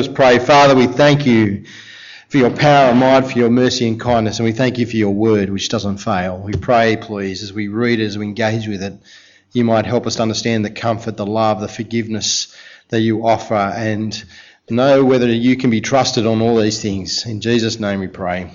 Let's 0.00 0.14
pray. 0.14 0.38
Father, 0.38 0.74
we 0.74 0.86
thank 0.86 1.26
you 1.26 1.66
for 2.30 2.38
your 2.38 2.48
power 2.48 2.88
and 2.88 3.00
might, 3.00 3.20
for 3.30 3.38
your 3.38 3.50
mercy 3.50 3.86
and 3.86 4.00
kindness, 4.00 4.38
and 4.38 4.46
we 4.46 4.52
thank 4.52 4.78
you 4.78 4.86
for 4.86 4.96
your 4.96 5.10
word, 5.10 5.50
which 5.50 5.68
doesn't 5.68 5.98
fail. 5.98 6.38
We 6.38 6.54
pray, 6.54 6.96
please, 6.96 7.42
as 7.42 7.52
we 7.52 7.68
read 7.68 8.00
it, 8.00 8.06
as 8.06 8.16
we 8.16 8.24
engage 8.24 8.66
with 8.66 8.82
it, 8.82 8.94
you 9.52 9.62
might 9.62 9.84
help 9.84 10.06
us 10.06 10.14
to 10.14 10.22
understand 10.22 10.64
the 10.64 10.70
comfort, 10.70 11.18
the 11.18 11.26
love, 11.26 11.60
the 11.60 11.68
forgiveness 11.68 12.56
that 12.88 13.00
you 13.00 13.26
offer, 13.26 13.54
and 13.54 14.24
know 14.70 15.04
whether 15.04 15.26
you 15.26 15.58
can 15.58 15.68
be 15.68 15.82
trusted 15.82 16.24
on 16.24 16.40
all 16.40 16.56
these 16.56 16.80
things. 16.80 17.26
In 17.26 17.42
Jesus' 17.42 17.78
name 17.78 18.00
we 18.00 18.08
pray. 18.08 18.50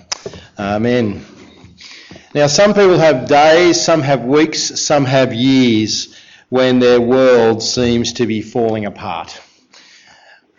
Amen. 0.57 1.23
Now, 2.33 2.47
some 2.47 2.73
people 2.73 2.97
have 2.97 3.27
days, 3.27 3.79
some 3.79 4.01
have 4.01 4.23
weeks, 4.23 4.81
some 4.81 5.05
have 5.05 5.31
years 5.31 6.19
when 6.49 6.79
their 6.79 6.99
world 6.99 7.61
seems 7.61 8.13
to 8.13 8.25
be 8.25 8.41
falling 8.41 8.85
apart. 8.85 9.39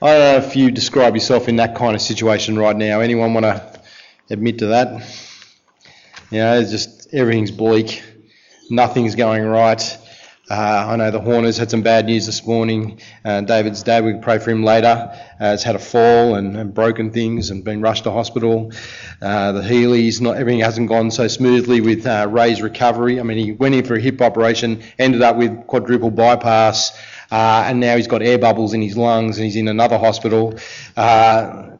I 0.03 0.13
don't 0.13 0.43
know 0.43 0.47
if 0.47 0.55
you 0.55 0.71
describe 0.71 1.15
yourself 1.15 1.49
in 1.49 1.57
that 1.57 1.75
kind 1.75 1.95
of 1.95 2.03
situation 2.03 2.59
right 2.59 2.77
now. 2.77 3.01
Anyone 3.01 3.33
want 3.33 3.45
to 3.45 3.81
admit 4.29 4.59
to 4.59 4.67
that? 4.67 5.03
You 6.31 6.41
know, 6.41 6.63
just 6.63 7.15
everything's 7.15 7.51
bleak, 7.51 8.03
nothing's 8.69 9.15
going 9.15 9.47
right. 9.47 9.99
Uh, 10.51 10.87
I 10.91 10.97
know 10.97 11.11
the 11.11 11.19
Horners 11.19 11.59
had 11.59 11.71
some 11.71 11.81
bad 11.81 12.07
news 12.07 12.27
this 12.27 12.47
morning. 12.47 13.01
Uh, 13.25 13.41
David's 13.41 13.83
dad, 13.83 14.05
we 14.05 14.13
can 14.13 14.21
pray 14.21 14.39
for 14.39 14.51
him 14.51 14.63
later, 14.63 14.87
uh, 14.87 15.17
has 15.39 15.65
had 15.65 15.75
a 15.75 15.79
fall 15.79 16.35
and, 16.35 16.57
and, 16.57 16.73
broken 16.73 17.11
things 17.11 17.51
and 17.51 17.65
been 17.65 17.81
rushed 17.81 18.05
to 18.05 18.13
hospital. 18.13 18.71
Uh, 19.21 19.53
the 19.53 19.63
Healy's, 19.63 20.21
not 20.21 20.37
everything 20.37 20.61
hasn't 20.61 20.89
gone 20.89 21.11
so 21.11 21.27
smoothly 21.27 21.81
with 21.81 22.07
uh, 22.07 22.29
Ray's 22.31 22.63
recovery. 22.63 23.19
I 23.19 23.25
mean, 23.25 23.39
he 23.39 23.53
went 23.53 23.75
in 23.75 23.85
for 23.85 23.95
a 23.95 24.01
hip 24.01 24.21
operation, 24.21 24.83
ended 24.99 25.23
up 25.23 25.37
with 25.37 25.67
quadruple 25.67 26.11
bypass. 26.11 26.97
Uh, 27.31 27.65
and 27.67 27.81
now 27.81 27.97
he's 27.97 28.07
got 28.07 28.23
air 28.23 28.39
bubbles 28.39 28.73
in 28.73 28.83
his 28.83 28.97
lungs 28.97 29.39
and 29.39 29.45
he's 29.45 29.57
in 29.57 29.69
another 29.69 29.99
hospital. 29.99 30.55
Uh, 30.97 31.77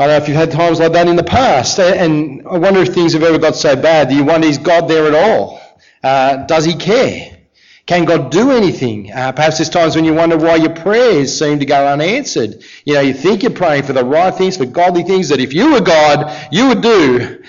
I 0.00 0.06
don't 0.06 0.08
know 0.08 0.16
if 0.16 0.28
you've 0.28 0.36
had 0.36 0.52
times 0.52 0.78
like 0.78 0.92
that 0.92 1.08
in 1.08 1.16
the 1.16 1.24
past, 1.24 1.80
and 1.80 2.46
I 2.46 2.56
wonder 2.56 2.80
if 2.80 2.94
things 2.94 3.14
have 3.14 3.24
ever 3.24 3.38
got 3.38 3.56
so 3.56 3.74
bad. 3.74 4.08
Do 4.08 4.14
you 4.14 4.22
wonder, 4.22 4.46
is 4.46 4.56
God 4.56 4.86
there 4.86 5.06
at 5.06 5.14
all? 5.14 5.60
Uh, 6.04 6.36
does 6.46 6.64
He 6.64 6.74
care? 6.74 7.36
Can 7.84 8.04
God 8.04 8.30
do 8.30 8.52
anything? 8.52 9.10
Uh, 9.10 9.32
perhaps 9.32 9.58
there's 9.58 9.70
times 9.70 9.96
when 9.96 10.04
you 10.04 10.14
wonder 10.14 10.36
why 10.36 10.54
your 10.54 10.74
prayers 10.74 11.36
seem 11.36 11.58
to 11.58 11.66
go 11.66 11.84
unanswered. 11.84 12.62
You 12.84 12.94
know, 12.94 13.00
you 13.00 13.12
think 13.12 13.42
you're 13.42 13.50
praying 13.50 13.84
for 13.84 13.92
the 13.92 14.04
right 14.04 14.32
things, 14.32 14.56
for 14.56 14.66
godly 14.66 15.02
things 15.02 15.30
that 15.30 15.40
if 15.40 15.52
you 15.52 15.72
were 15.72 15.80
God, 15.80 16.48
you 16.52 16.68
would 16.68 16.80
do. 16.80 17.42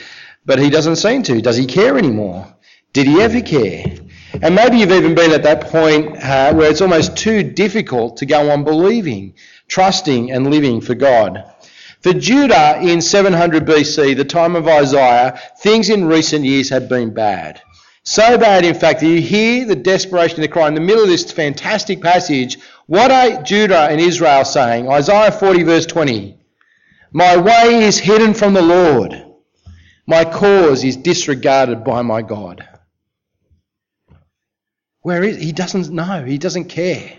But 0.43 0.57
He 0.57 0.71
doesn't 0.71 0.95
seem 0.95 1.21
to. 1.23 1.41
Does 1.41 1.57
He 1.57 1.67
care 1.67 1.99
anymore? 1.99 2.47
Did 2.93 3.05
He 3.05 3.21
ever 3.21 3.41
care? 3.41 3.95
And 4.41 4.55
maybe 4.55 4.77
you've 4.77 4.91
even 4.91 5.15
been 5.15 5.31
at 5.31 5.43
that 5.43 5.61
point 5.61 6.15
uh, 6.23 6.53
where 6.53 6.71
it's 6.71 6.79
almost 6.79 7.17
too 7.17 7.43
difficult 7.43 8.15
to 8.17 8.25
go 8.25 8.49
on 8.51 8.63
believing, 8.63 9.33
trusting, 9.67 10.31
and 10.31 10.49
living 10.49 10.79
for 10.79 10.95
God. 10.95 11.43
For 11.99 12.13
Judah 12.13 12.79
in 12.81 13.01
700 13.01 13.65
BC, 13.65 14.15
the 14.15 14.23
time 14.23 14.55
of 14.55 14.65
Isaiah, 14.65 15.37
things 15.59 15.89
in 15.89 16.05
recent 16.05 16.45
years 16.45 16.69
have 16.69 16.87
been 16.87 17.13
bad. 17.13 17.61
So 18.03 18.37
bad, 18.37 18.63
in 18.63 18.75
fact, 18.75 19.01
that 19.01 19.07
you 19.07 19.19
hear 19.19 19.65
the 19.65 19.75
desperation 19.75 20.39
the 20.39 20.47
cry 20.47 20.69
in 20.69 20.73
the 20.73 20.79
middle 20.79 21.03
of 21.03 21.09
this 21.09 21.29
fantastic 21.29 22.01
passage. 22.01 22.57
What 22.85 23.11
are 23.11 23.41
Judah 23.43 23.89
and 23.91 23.99
Israel 23.99 24.45
saying? 24.45 24.89
Isaiah 24.89 25.33
40, 25.33 25.63
verse 25.63 25.85
20. 25.85 26.37
My 27.11 27.35
way 27.35 27.83
is 27.83 27.99
hidden 27.99 28.33
from 28.33 28.53
the 28.53 28.61
Lord. 28.61 29.21
My 30.07 30.23
cause 30.23 30.85
is 30.85 30.95
disregarded 30.95 31.83
by 31.83 32.03
my 32.03 32.21
God. 32.21 32.68
Where 35.01 35.23
is 35.23 35.37
he? 35.37 35.51
Doesn't 35.51 35.89
know. 35.89 36.23
He 36.25 36.37
doesn't 36.37 36.65
care. 36.65 37.13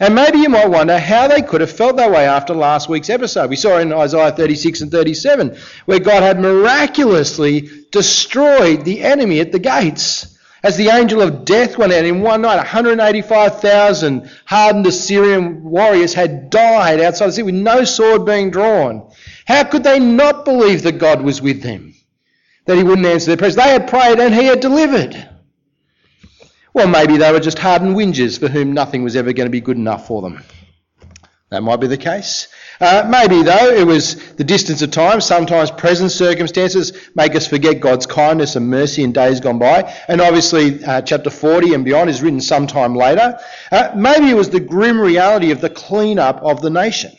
And 0.00 0.14
maybe 0.14 0.38
you 0.38 0.48
might 0.48 0.70
wonder 0.70 0.98
how 0.98 1.28
they 1.28 1.42
could 1.42 1.60
have 1.60 1.70
felt 1.70 1.96
that 1.96 2.10
way 2.10 2.26
after 2.26 2.54
last 2.54 2.88
week's 2.88 3.10
episode. 3.10 3.50
We 3.50 3.56
saw 3.56 3.76
in 3.76 3.92
Isaiah 3.92 4.32
36 4.32 4.80
and 4.80 4.90
37 4.90 5.58
where 5.84 6.00
God 6.00 6.22
had 6.22 6.40
miraculously 6.40 7.68
destroyed 7.90 8.86
the 8.86 9.02
enemy 9.02 9.40
at 9.40 9.52
the 9.52 9.58
gates. 9.58 10.38
As 10.62 10.78
the 10.78 10.88
angel 10.88 11.20
of 11.20 11.44
death 11.44 11.76
went 11.76 11.92
out 11.92 12.06
in 12.06 12.22
one 12.22 12.42
night, 12.42 12.56
185,000 12.56 14.30
hardened 14.46 14.86
Assyrian 14.86 15.64
warriors 15.64 16.14
had 16.14 16.48
died 16.48 17.00
outside 17.00 17.26
the 17.26 17.32
city 17.32 17.42
with 17.44 17.54
no 17.54 17.84
sword 17.84 18.24
being 18.24 18.50
drawn. 18.50 19.10
How 19.46 19.64
could 19.64 19.84
they 19.84 19.98
not 19.98 20.46
believe 20.46 20.82
that 20.82 20.98
God 20.98 21.20
was 21.20 21.42
with 21.42 21.62
them? 21.62 21.94
That 22.64 22.76
he 22.76 22.82
wouldn't 22.82 23.06
answer 23.06 23.26
their 23.26 23.36
prayers? 23.36 23.56
They 23.56 23.70
had 23.70 23.88
prayed 23.88 24.18
and 24.18 24.34
he 24.34 24.44
had 24.44 24.60
delivered. 24.60 25.28
Well, 26.72 26.88
maybe 26.88 27.16
they 27.16 27.32
were 27.32 27.40
just 27.40 27.58
hardened 27.58 27.96
whingers 27.96 28.38
for 28.38 28.48
whom 28.48 28.72
nothing 28.72 29.02
was 29.02 29.16
ever 29.16 29.32
going 29.32 29.46
to 29.46 29.50
be 29.50 29.60
good 29.60 29.76
enough 29.76 30.06
for 30.06 30.22
them. 30.22 30.42
That 31.50 31.64
might 31.64 31.80
be 31.80 31.88
the 31.88 31.96
case. 31.96 32.46
Uh, 32.80 33.06
maybe, 33.10 33.42
though, 33.42 33.70
it 33.70 33.84
was 33.84 34.34
the 34.34 34.44
distance 34.44 34.82
of 34.82 34.92
time. 34.92 35.20
Sometimes 35.20 35.72
present 35.72 36.12
circumstances 36.12 36.92
make 37.16 37.34
us 37.34 37.46
forget 37.48 37.80
God's 37.80 38.06
kindness 38.06 38.54
and 38.54 38.70
mercy 38.70 39.02
in 39.02 39.10
days 39.10 39.40
gone 39.40 39.58
by. 39.58 39.92
And 40.06 40.20
obviously, 40.20 40.82
uh, 40.84 41.02
chapter 41.02 41.28
40 41.28 41.74
and 41.74 41.84
beyond 41.84 42.08
is 42.08 42.22
written 42.22 42.40
sometime 42.40 42.94
later. 42.94 43.38
Uh, 43.72 43.90
maybe 43.96 44.30
it 44.30 44.36
was 44.36 44.50
the 44.50 44.60
grim 44.60 45.00
reality 45.00 45.50
of 45.50 45.60
the 45.60 45.70
clean-up 45.70 46.40
of 46.42 46.62
the 46.62 46.70
nation. 46.70 47.12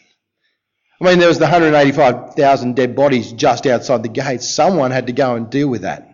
I 1.02 1.06
mean, 1.06 1.20
there 1.20 1.28
was 1.28 1.40
the 1.40 1.46
185,000 1.46 2.76
dead 2.76 2.96
bodies 2.96 3.34
just 3.34 3.66
outside 3.66 4.04
the 4.04 4.10
gates. 4.10 4.50
Someone 4.50 4.92
had 4.92 5.08
to 5.08 5.14
go 5.14 5.36
and 5.36 5.50
deal 5.50 5.68
with 5.68 5.82
that. 5.82 6.08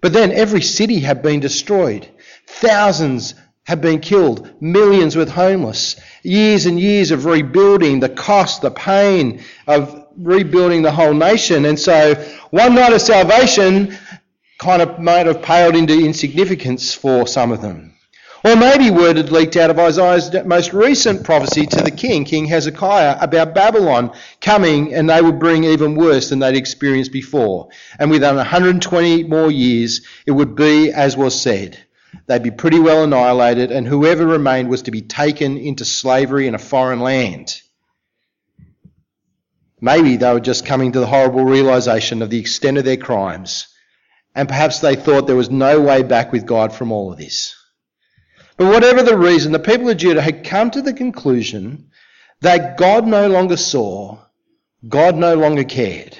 But 0.00 0.12
then 0.12 0.30
every 0.30 0.62
city 0.62 1.00
had 1.00 1.22
been 1.22 1.40
destroyed. 1.40 2.08
Thousands 2.60 3.34
have 3.64 3.82
been 3.82 4.00
killed, 4.00 4.50
millions 4.62 5.14
were 5.14 5.28
homeless, 5.28 5.96
years 6.22 6.64
and 6.64 6.80
years 6.80 7.10
of 7.10 7.26
rebuilding, 7.26 8.00
the 8.00 8.08
cost, 8.08 8.62
the 8.62 8.70
pain 8.70 9.42
of 9.66 10.06
rebuilding 10.16 10.80
the 10.80 10.90
whole 10.90 11.12
nation. 11.12 11.66
And 11.66 11.78
so 11.78 12.14
one 12.50 12.74
night 12.74 12.94
of 12.94 13.02
salvation 13.02 13.98
kind 14.58 14.80
of 14.80 14.98
might 14.98 15.26
have 15.26 15.42
paled 15.42 15.76
into 15.76 15.92
insignificance 15.92 16.94
for 16.94 17.26
some 17.26 17.52
of 17.52 17.60
them. 17.60 17.92
Or 18.42 18.56
maybe 18.56 18.90
word 18.90 19.18
had 19.18 19.32
leaked 19.32 19.56
out 19.56 19.68
of 19.68 19.78
Isaiah's 19.78 20.32
most 20.46 20.72
recent 20.72 21.24
prophecy 21.24 21.66
to 21.66 21.82
the 21.82 21.90
king, 21.90 22.24
King 22.24 22.46
Hezekiah, 22.46 23.18
about 23.20 23.54
Babylon 23.54 24.12
coming 24.40 24.94
and 24.94 25.10
they 25.10 25.20
would 25.20 25.40
bring 25.40 25.64
even 25.64 25.94
worse 25.94 26.30
than 26.30 26.38
they'd 26.38 26.56
experienced 26.56 27.12
before. 27.12 27.68
And 27.98 28.10
within 28.10 28.36
120 28.36 29.24
more 29.24 29.50
years, 29.50 30.00
it 30.24 30.30
would 30.30 30.54
be 30.54 30.90
as 30.92 31.18
was 31.18 31.38
said 31.38 31.85
they'd 32.26 32.42
be 32.42 32.50
pretty 32.50 32.78
well 32.78 33.04
annihilated, 33.04 33.70
and 33.70 33.86
whoever 33.86 34.26
remained 34.26 34.68
was 34.68 34.82
to 34.82 34.90
be 34.90 35.02
taken 35.02 35.56
into 35.56 35.84
slavery 35.84 36.46
in 36.46 36.54
a 36.54 36.58
foreign 36.58 37.00
land. 37.00 37.60
Maybe 39.80 40.16
they 40.16 40.32
were 40.32 40.40
just 40.40 40.66
coming 40.66 40.92
to 40.92 41.00
the 41.00 41.06
horrible 41.06 41.44
realization 41.44 42.22
of 42.22 42.30
the 42.30 42.40
extent 42.40 42.78
of 42.78 42.84
their 42.84 42.96
crimes, 42.96 43.68
and 44.34 44.48
perhaps 44.48 44.80
they 44.80 44.96
thought 44.96 45.26
there 45.26 45.36
was 45.36 45.50
no 45.50 45.80
way 45.80 46.02
back 46.02 46.32
with 46.32 46.46
God 46.46 46.72
from 46.72 46.92
all 46.92 47.12
of 47.12 47.18
this. 47.18 47.54
But 48.56 48.72
whatever 48.72 49.02
the 49.02 49.18
reason, 49.18 49.52
the 49.52 49.58
people 49.58 49.88
of 49.90 49.98
Judah 49.98 50.22
had 50.22 50.44
come 50.44 50.70
to 50.70 50.82
the 50.82 50.94
conclusion 50.94 51.90
that 52.40 52.78
God 52.78 53.06
no 53.06 53.28
longer 53.28 53.56
saw, 53.56 54.18
God 54.88 55.16
no 55.16 55.34
longer 55.34 55.64
cared. 55.64 56.18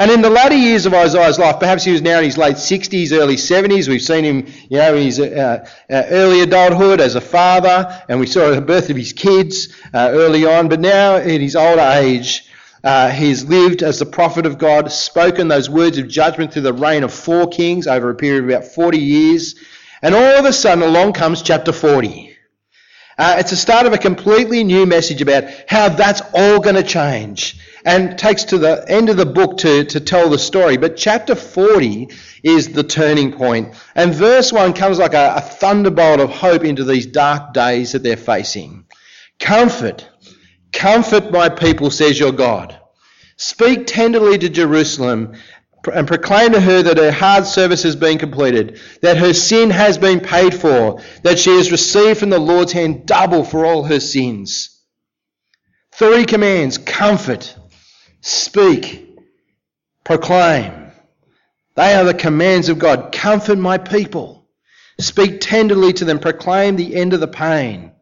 And 0.00 0.10
in 0.10 0.22
the 0.22 0.30
latter 0.30 0.56
years 0.56 0.86
of 0.86 0.94
Isaiah's 0.94 1.38
life, 1.38 1.60
perhaps 1.60 1.84
he 1.84 1.92
was 1.92 2.00
now 2.00 2.20
in 2.20 2.24
his 2.24 2.38
late 2.38 2.56
60s, 2.56 3.12
early 3.12 3.36
70s. 3.36 3.86
We've 3.86 4.00
seen 4.00 4.24
him, 4.24 4.46
you 4.70 4.78
know, 4.78 4.94
in 4.94 5.02
his 5.02 5.20
uh, 5.20 5.68
uh, 5.90 6.02
early 6.08 6.40
adulthood 6.40 7.02
as 7.02 7.16
a 7.16 7.20
father, 7.20 8.02
and 8.08 8.18
we 8.18 8.26
saw 8.26 8.50
the 8.50 8.62
birth 8.62 8.88
of 8.88 8.96
his 8.96 9.12
kids 9.12 9.68
uh, 9.92 10.08
early 10.10 10.46
on. 10.46 10.70
But 10.70 10.80
now, 10.80 11.16
in 11.16 11.42
his 11.42 11.54
older 11.54 11.82
age, 11.82 12.48
uh, 12.82 13.10
he's 13.10 13.44
lived 13.44 13.82
as 13.82 13.98
the 13.98 14.06
prophet 14.06 14.46
of 14.46 14.56
God, 14.56 14.90
spoken 14.90 15.48
those 15.48 15.68
words 15.68 15.98
of 15.98 16.08
judgment 16.08 16.54
through 16.54 16.62
the 16.62 16.72
reign 16.72 17.02
of 17.02 17.12
four 17.12 17.46
kings 17.46 17.86
over 17.86 18.08
a 18.08 18.14
period 18.14 18.44
of 18.44 18.48
about 18.48 18.64
40 18.64 18.96
years. 18.96 19.54
And 20.00 20.14
all 20.14 20.38
of 20.38 20.46
a 20.46 20.52
sudden, 20.54 20.82
along 20.82 21.12
comes 21.12 21.42
chapter 21.42 21.72
40. 21.72 22.38
Uh, 23.18 23.36
it's 23.38 23.50
the 23.50 23.56
start 23.56 23.84
of 23.84 23.92
a 23.92 23.98
completely 23.98 24.64
new 24.64 24.86
message 24.86 25.20
about 25.20 25.44
how 25.68 25.90
that's 25.90 26.22
all 26.32 26.58
going 26.58 26.76
to 26.76 26.82
change 26.82 27.60
and 27.84 28.18
takes 28.18 28.44
to 28.44 28.58
the 28.58 28.84
end 28.88 29.08
of 29.08 29.16
the 29.16 29.26
book 29.26 29.58
to, 29.58 29.84
to 29.84 30.00
tell 30.00 30.28
the 30.28 30.38
story. 30.38 30.76
But 30.76 30.96
chapter 30.96 31.34
40 31.34 32.08
is 32.42 32.68
the 32.68 32.82
turning 32.82 33.32
point. 33.32 33.74
And 33.94 34.14
verse 34.14 34.52
1 34.52 34.72
comes 34.74 34.98
like 34.98 35.14
a, 35.14 35.34
a 35.36 35.40
thunderbolt 35.40 36.20
of 36.20 36.30
hope 36.30 36.64
into 36.64 36.84
these 36.84 37.06
dark 37.06 37.52
days 37.52 37.92
that 37.92 38.02
they're 38.02 38.16
facing. 38.16 38.84
Comfort, 39.38 40.08
comfort 40.72 41.30
my 41.30 41.48
people, 41.48 41.90
says 41.90 42.18
your 42.18 42.32
God. 42.32 42.78
Speak 43.36 43.86
tenderly 43.86 44.36
to 44.38 44.50
Jerusalem 44.50 45.34
and 45.90 46.06
proclaim 46.06 46.52
to 46.52 46.60
her 46.60 46.82
that 46.82 46.98
her 46.98 47.10
hard 47.10 47.46
service 47.46 47.82
has 47.84 47.96
been 47.96 48.18
completed, 48.18 48.78
that 49.00 49.16
her 49.16 49.32
sin 49.32 49.70
has 49.70 49.96
been 49.96 50.20
paid 50.20 50.54
for, 50.54 51.00
that 51.22 51.38
she 51.38 51.56
has 51.56 51.72
received 51.72 52.20
from 52.20 52.28
the 52.28 52.38
Lord's 52.38 52.72
hand 52.72 53.06
double 53.06 53.44
for 53.44 53.64
all 53.64 53.84
her 53.84 54.00
sins. 54.00 54.78
Three 55.94 56.24
commands 56.24 56.76
comfort, 56.78 57.56
Speak, 58.20 59.18
proclaim. 60.04 60.92
They 61.74 61.94
are 61.94 62.04
the 62.04 62.14
commands 62.14 62.68
of 62.68 62.78
God. 62.78 63.12
Comfort 63.12 63.58
my 63.58 63.78
people. 63.78 64.46
Speak 64.98 65.40
tenderly 65.40 65.92
to 65.94 66.04
them. 66.04 66.18
Proclaim 66.18 66.76
the 66.76 66.94
end 66.94 67.14
of 67.14 67.20
the 67.20 67.28
pain. 67.28 67.92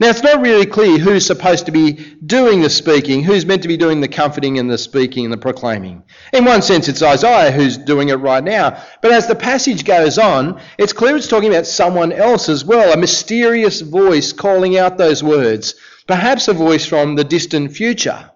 Now, 0.00 0.08
it's 0.08 0.22
not 0.22 0.40
really 0.40 0.66
clear 0.66 0.98
who's 0.98 1.24
supposed 1.24 1.66
to 1.66 1.72
be 1.72 1.92
doing 2.26 2.60
the 2.60 2.70
speaking, 2.70 3.22
who's 3.22 3.46
meant 3.46 3.62
to 3.62 3.68
be 3.68 3.76
doing 3.76 4.00
the 4.00 4.08
comforting 4.08 4.58
and 4.58 4.68
the 4.68 4.78
speaking 4.78 5.24
and 5.24 5.32
the 5.32 5.36
proclaiming. 5.36 6.02
In 6.32 6.44
one 6.44 6.62
sense, 6.62 6.88
it's 6.88 7.02
Isaiah 7.02 7.52
who's 7.52 7.76
doing 7.76 8.08
it 8.08 8.14
right 8.14 8.42
now. 8.42 8.82
But 9.00 9.12
as 9.12 9.28
the 9.28 9.36
passage 9.36 9.84
goes 9.84 10.18
on, 10.18 10.60
it's 10.78 10.92
clear 10.92 11.14
it's 11.14 11.28
talking 11.28 11.50
about 11.50 11.68
someone 11.68 12.10
else 12.10 12.48
as 12.48 12.64
well, 12.64 12.92
a 12.92 12.96
mysterious 12.96 13.80
voice 13.80 14.32
calling 14.32 14.76
out 14.76 14.98
those 14.98 15.22
words, 15.22 15.76
perhaps 16.08 16.48
a 16.48 16.52
voice 16.52 16.84
from 16.84 17.14
the 17.14 17.22
distant 17.22 17.70
future. 17.70 18.30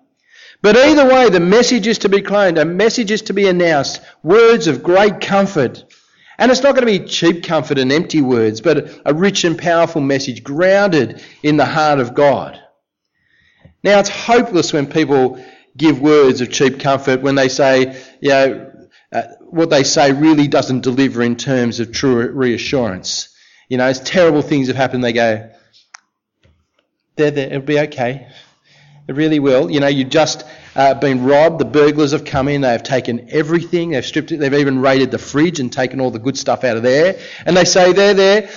But 0.66 0.76
either 0.76 1.06
way, 1.06 1.30
the 1.30 1.38
message 1.38 1.86
is 1.86 1.98
to 1.98 2.08
be 2.08 2.20
claimed, 2.20 2.58
a 2.58 2.64
message 2.64 3.12
is 3.12 3.22
to 3.22 3.32
be 3.32 3.46
announced, 3.46 4.00
words 4.24 4.66
of 4.66 4.82
great 4.82 5.20
comfort 5.20 5.84
and 6.38 6.50
it's 6.50 6.60
not 6.60 6.74
going 6.74 6.84
to 6.88 6.98
be 6.98 7.08
cheap 7.08 7.44
comfort 7.44 7.78
and 7.78 7.92
empty 7.92 8.20
words, 8.20 8.60
but 8.60 9.00
a 9.06 9.14
rich 9.14 9.44
and 9.44 9.56
powerful 9.56 10.00
message 10.00 10.42
grounded 10.42 11.22
in 11.44 11.56
the 11.56 11.64
heart 11.64 12.00
of 12.00 12.14
God. 12.14 12.60
Now, 13.84 14.00
it's 14.00 14.08
hopeless 14.08 14.72
when 14.72 14.88
people 14.88 15.40
give 15.76 16.00
words 16.00 16.40
of 16.40 16.50
cheap 16.50 16.80
comfort 16.80 17.22
when 17.22 17.36
they 17.36 17.48
say, 17.48 18.02
you 18.20 18.30
know, 18.30 18.88
uh, 19.12 19.22
what 19.42 19.70
they 19.70 19.84
say 19.84 20.10
really 20.10 20.48
doesn't 20.48 20.80
deliver 20.80 21.22
in 21.22 21.36
terms 21.36 21.78
of 21.78 21.92
true 21.92 22.28
reassurance. 22.28 23.28
You 23.68 23.76
know, 23.76 23.86
as 23.86 24.00
terrible 24.00 24.42
things 24.42 24.66
have 24.66 24.76
happened, 24.76 25.04
they 25.04 25.12
go, 25.12 25.48
there, 27.14 27.30
there, 27.30 27.46
it'll 27.46 27.60
be 27.60 27.78
okay. 27.78 28.26
It 29.08 29.14
really 29.14 29.38
will. 29.38 29.70
You 29.70 29.80
know, 29.80 29.86
you've 29.86 30.08
just 30.08 30.44
uh, 30.74 30.94
been 30.94 31.24
robbed. 31.24 31.60
The 31.60 31.64
burglars 31.64 32.10
have 32.12 32.24
come 32.24 32.48
in. 32.48 32.62
They 32.62 32.72
have 32.72 32.82
taken 32.82 33.28
everything. 33.30 33.90
They've 33.90 34.04
stripped 34.04 34.32
it. 34.32 34.38
They've 34.38 34.52
even 34.54 34.80
raided 34.80 35.12
the 35.12 35.18
fridge 35.18 35.60
and 35.60 35.72
taken 35.72 36.00
all 36.00 36.10
the 36.10 36.18
good 36.18 36.36
stuff 36.36 36.64
out 36.64 36.76
of 36.76 36.82
there. 36.82 37.18
And 37.44 37.56
they 37.56 37.64
say, 37.64 37.92
there, 37.92 38.14
there. 38.14 38.50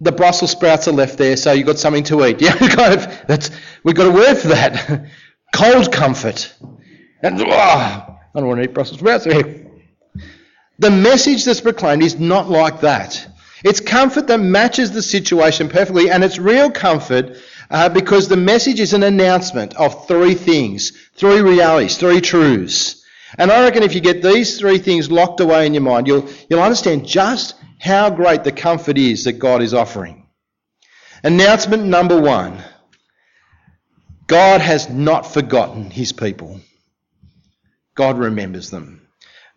The 0.00 0.12
Brussels 0.12 0.52
sprouts 0.52 0.86
are 0.88 0.92
left 0.92 1.18
there, 1.18 1.36
so 1.36 1.52
you've 1.52 1.66
got 1.66 1.78
something 1.78 2.04
to 2.04 2.24
eat. 2.24 2.40
Yeah, 2.42 2.54
kind 2.56 2.94
of, 2.94 3.26
that's, 3.26 3.50
we've 3.84 3.96
got 3.96 4.06
a 4.06 4.10
word 4.10 4.36
for 4.36 4.48
that. 4.48 5.06
Cold 5.54 5.92
comfort. 5.92 6.54
And, 7.22 7.40
oh, 7.40 7.48
I 7.48 8.18
don't 8.34 8.46
want 8.46 8.58
to 8.58 8.64
eat 8.64 8.74
Brussels 8.74 8.98
sprouts. 8.98 9.24
The 10.80 10.90
message 10.90 11.44
that's 11.44 11.60
proclaimed 11.60 12.02
is 12.02 12.18
not 12.20 12.48
like 12.48 12.80
that. 12.80 13.26
It's 13.64 13.80
comfort 13.80 14.28
that 14.28 14.38
matches 14.38 14.92
the 14.92 15.02
situation 15.02 15.68
perfectly, 15.68 16.10
and 16.10 16.22
it's 16.22 16.38
real 16.38 16.70
comfort 16.70 17.36
uh, 17.70 17.88
because 17.88 18.28
the 18.28 18.36
message 18.36 18.80
is 18.80 18.92
an 18.92 19.02
announcement 19.02 19.74
of 19.74 20.06
three 20.06 20.34
things, 20.34 20.92
three 21.14 21.40
realities, 21.40 21.96
three 21.96 22.20
truths. 22.20 23.04
And 23.36 23.50
I 23.50 23.62
reckon 23.62 23.82
if 23.82 23.94
you 23.94 24.00
get 24.00 24.22
these 24.22 24.58
three 24.58 24.78
things 24.78 25.10
locked 25.10 25.40
away 25.40 25.66
in 25.66 25.74
your 25.74 25.82
mind, 25.82 26.06
you'll, 26.06 26.28
you'll 26.48 26.62
understand 26.62 27.06
just 27.06 27.54
how 27.78 28.10
great 28.10 28.44
the 28.44 28.52
comfort 28.52 28.96
is 28.96 29.24
that 29.24 29.34
God 29.34 29.62
is 29.62 29.74
offering. 29.74 30.26
Announcement 31.22 31.84
number 31.84 32.20
one 32.20 32.62
God 34.26 34.60
has 34.60 34.88
not 34.88 35.32
forgotten 35.32 35.90
his 35.90 36.12
people, 36.12 36.60
God 37.94 38.18
remembers 38.18 38.70
them. 38.70 39.08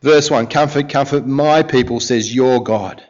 Verse 0.01 0.31
1 0.31 0.47
Comfort, 0.47 0.89
comfort 0.89 1.27
my 1.27 1.61
people, 1.61 1.99
says 1.99 2.33
your 2.33 2.63
God. 2.63 3.03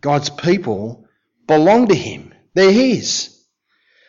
God's 0.00 0.30
people 0.30 1.06
belong 1.46 1.88
to 1.88 1.94
him, 1.94 2.32
they're 2.54 2.72
his. 2.72 3.37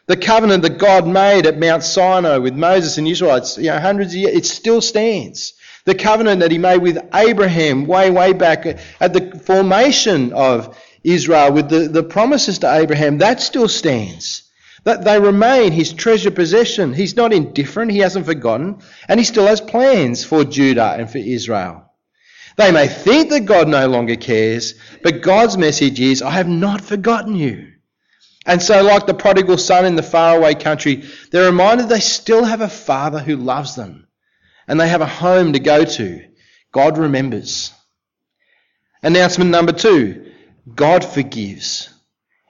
The 0.10 0.18
covenant 0.18 0.64
that 0.64 0.80
God 0.80 1.06
made 1.06 1.46
at 1.46 1.60
Mount 1.60 1.84
Sinai 1.84 2.38
with 2.38 2.56
Moses 2.56 2.98
and 2.98 3.08
Israelites, 3.08 3.60
you 3.60 3.66
know, 3.66 3.78
hundreds 3.80 4.12
of 4.12 4.18
years, 4.18 4.38
it 4.38 4.46
still 4.48 4.82
stands. 4.82 5.54
The 5.86 5.94
covenant 5.94 6.40
that 6.40 6.50
he 6.50 6.58
made 6.58 6.80
with 6.80 6.98
Abraham 7.14 7.86
way, 7.86 8.10
way 8.10 8.34
back 8.34 8.66
at 9.00 9.14
the 9.14 9.40
formation 9.46 10.34
of 10.34 10.76
Israel 11.04 11.54
with 11.54 11.70
the, 11.70 11.82
the 11.88 12.02
promises 12.02 12.58
to 12.60 12.74
Abraham, 12.74 13.20
that 13.20 13.40
still 13.40 13.68
stands. 13.68 14.50
That 14.84 15.04
they 15.04 15.20
remain 15.20 15.74
his 15.74 15.94
treasure 15.94 16.32
possession. 16.32 16.92
He's 16.92 17.16
not 17.16 17.32
indifferent, 17.32 17.92
he 17.92 18.00
hasn't 18.00 18.26
forgotten, 18.26 18.80
and 19.08 19.20
he 19.20 19.24
still 19.24 19.46
has 19.46 19.62
plans 19.62 20.24
for 20.24 20.44
Judah 20.44 20.96
and 20.98 21.08
for 21.08 21.20
Israel. 21.20 21.86
They 22.58 22.72
may 22.72 22.88
think 22.88 23.30
that 23.30 23.46
God 23.46 23.68
no 23.68 23.88
longer 23.88 24.16
cares, 24.16 24.74
but 25.04 25.22
God's 25.22 25.56
message 25.56 26.00
is, 26.02 26.24
I 26.24 26.32
have 26.32 26.50
not 26.50 26.82
forgotten 26.82 27.36
you. 27.36 27.69
And 28.46 28.62
so, 28.62 28.82
like 28.84 29.06
the 29.06 29.14
prodigal 29.14 29.58
son 29.58 29.86
in 29.86 29.96
the 29.96 30.04
faraway 30.04 30.56
country, 30.56 31.04
they're 31.32 31.46
reminded 31.46 31.90
they 31.90 32.00
still 32.00 32.44
have 32.44 32.62
a 32.62 32.70
father 32.70 33.20
who 33.20 33.36
loves 33.36 33.76
them 33.76 34.08
and 34.68 34.80
they 34.80 34.88
have 34.88 35.02
a 35.02 35.06
home 35.06 35.54
to 35.54 35.60
go 35.60 35.84
to. 35.84 36.26
God 36.72 36.98
remembers. 36.98 37.74
Announcement 39.02 39.52
number 39.52 39.72
two 39.72 40.32
God 40.76 41.04
forgives 41.04 41.90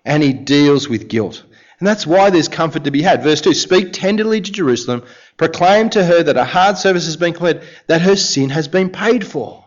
and 0.05 0.21
he 0.21 0.33
deals 0.33 0.87
with 0.87 1.07
guilt. 1.07 1.43
And 1.79 1.87
that's 1.87 2.05
why 2.05 2.29
there's 2.29 2.49
comfort 2.49 2.83
to 2.83 2.91
be 2.91 3.01
had. 3.01 3.23
Verse 3.23 3.41
2 3.41 3.53
Speak 3.53 3.93
tenderly 3.93 4.41
to 4.41 4.51
Jerusalem, 4.51 5.03
proclaim 5.37 5.89
to 5.91 6.03
her 6.03 6.21
that 6.23 6.37
a 6.37 6.43
hard 6.43 6.77
service 6.77 7.05
has 7.05 7.15
been 7.15 7.33
cleared, 7.33 7.63
that 7.87 8.01
her 8.01 8.17
sin 8.17 8.49
has 8.49 8.67
been 8.67 8.89
paid 8.89 9.25
for. 9.25 9.65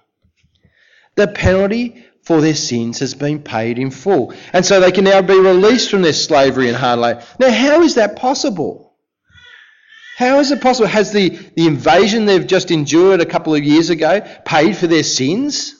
The 1.14 1.28
penalty 1.28 2.04
for 2.22 2.40
their 2.40 2.54
sins 2.54 3.00
has 3.00 3.14
been 3.14 3.42
paid 3.42 3.78
in 3.78 3.90
full. 3.90 4.32
And 4.52 4.64
so 4.64 4.80
they 4.80 4.92
can 4.92 5.04
now 5.04 5.22
be 5.22 5.38
released 5.38 5.90
from 5.90 6.02
their 6.02 6.12
slavery 6.12 6.68
and 6.68 6.76
hard 6.76 7.00
labor. 7.00 7.24
Now, 7.38 7.50
how 7.50 7.82
is 7.82 7.96
that 7.96 8.16
possible? 8.16 8.94
How 10.16 10.38
is 10.38 10.52
it 10.52 10.60
possible? 10.60 10.88
Has 10.88 11.12
the, 11.12 11.30
the 11.30 11.66
invasion 11.66 12.26
they've 12.26 12.46
just 12.46 12.70
endured 12.70 13.20
a 13.20 13.26
couple 13.26 13.54
of 13.54 13.64
years 13.64 13.90
ago 13.90 14.20
paid 14.44 14.76
for 14.76 14.86
their 14.86 15.02
sins? 15.02 15.74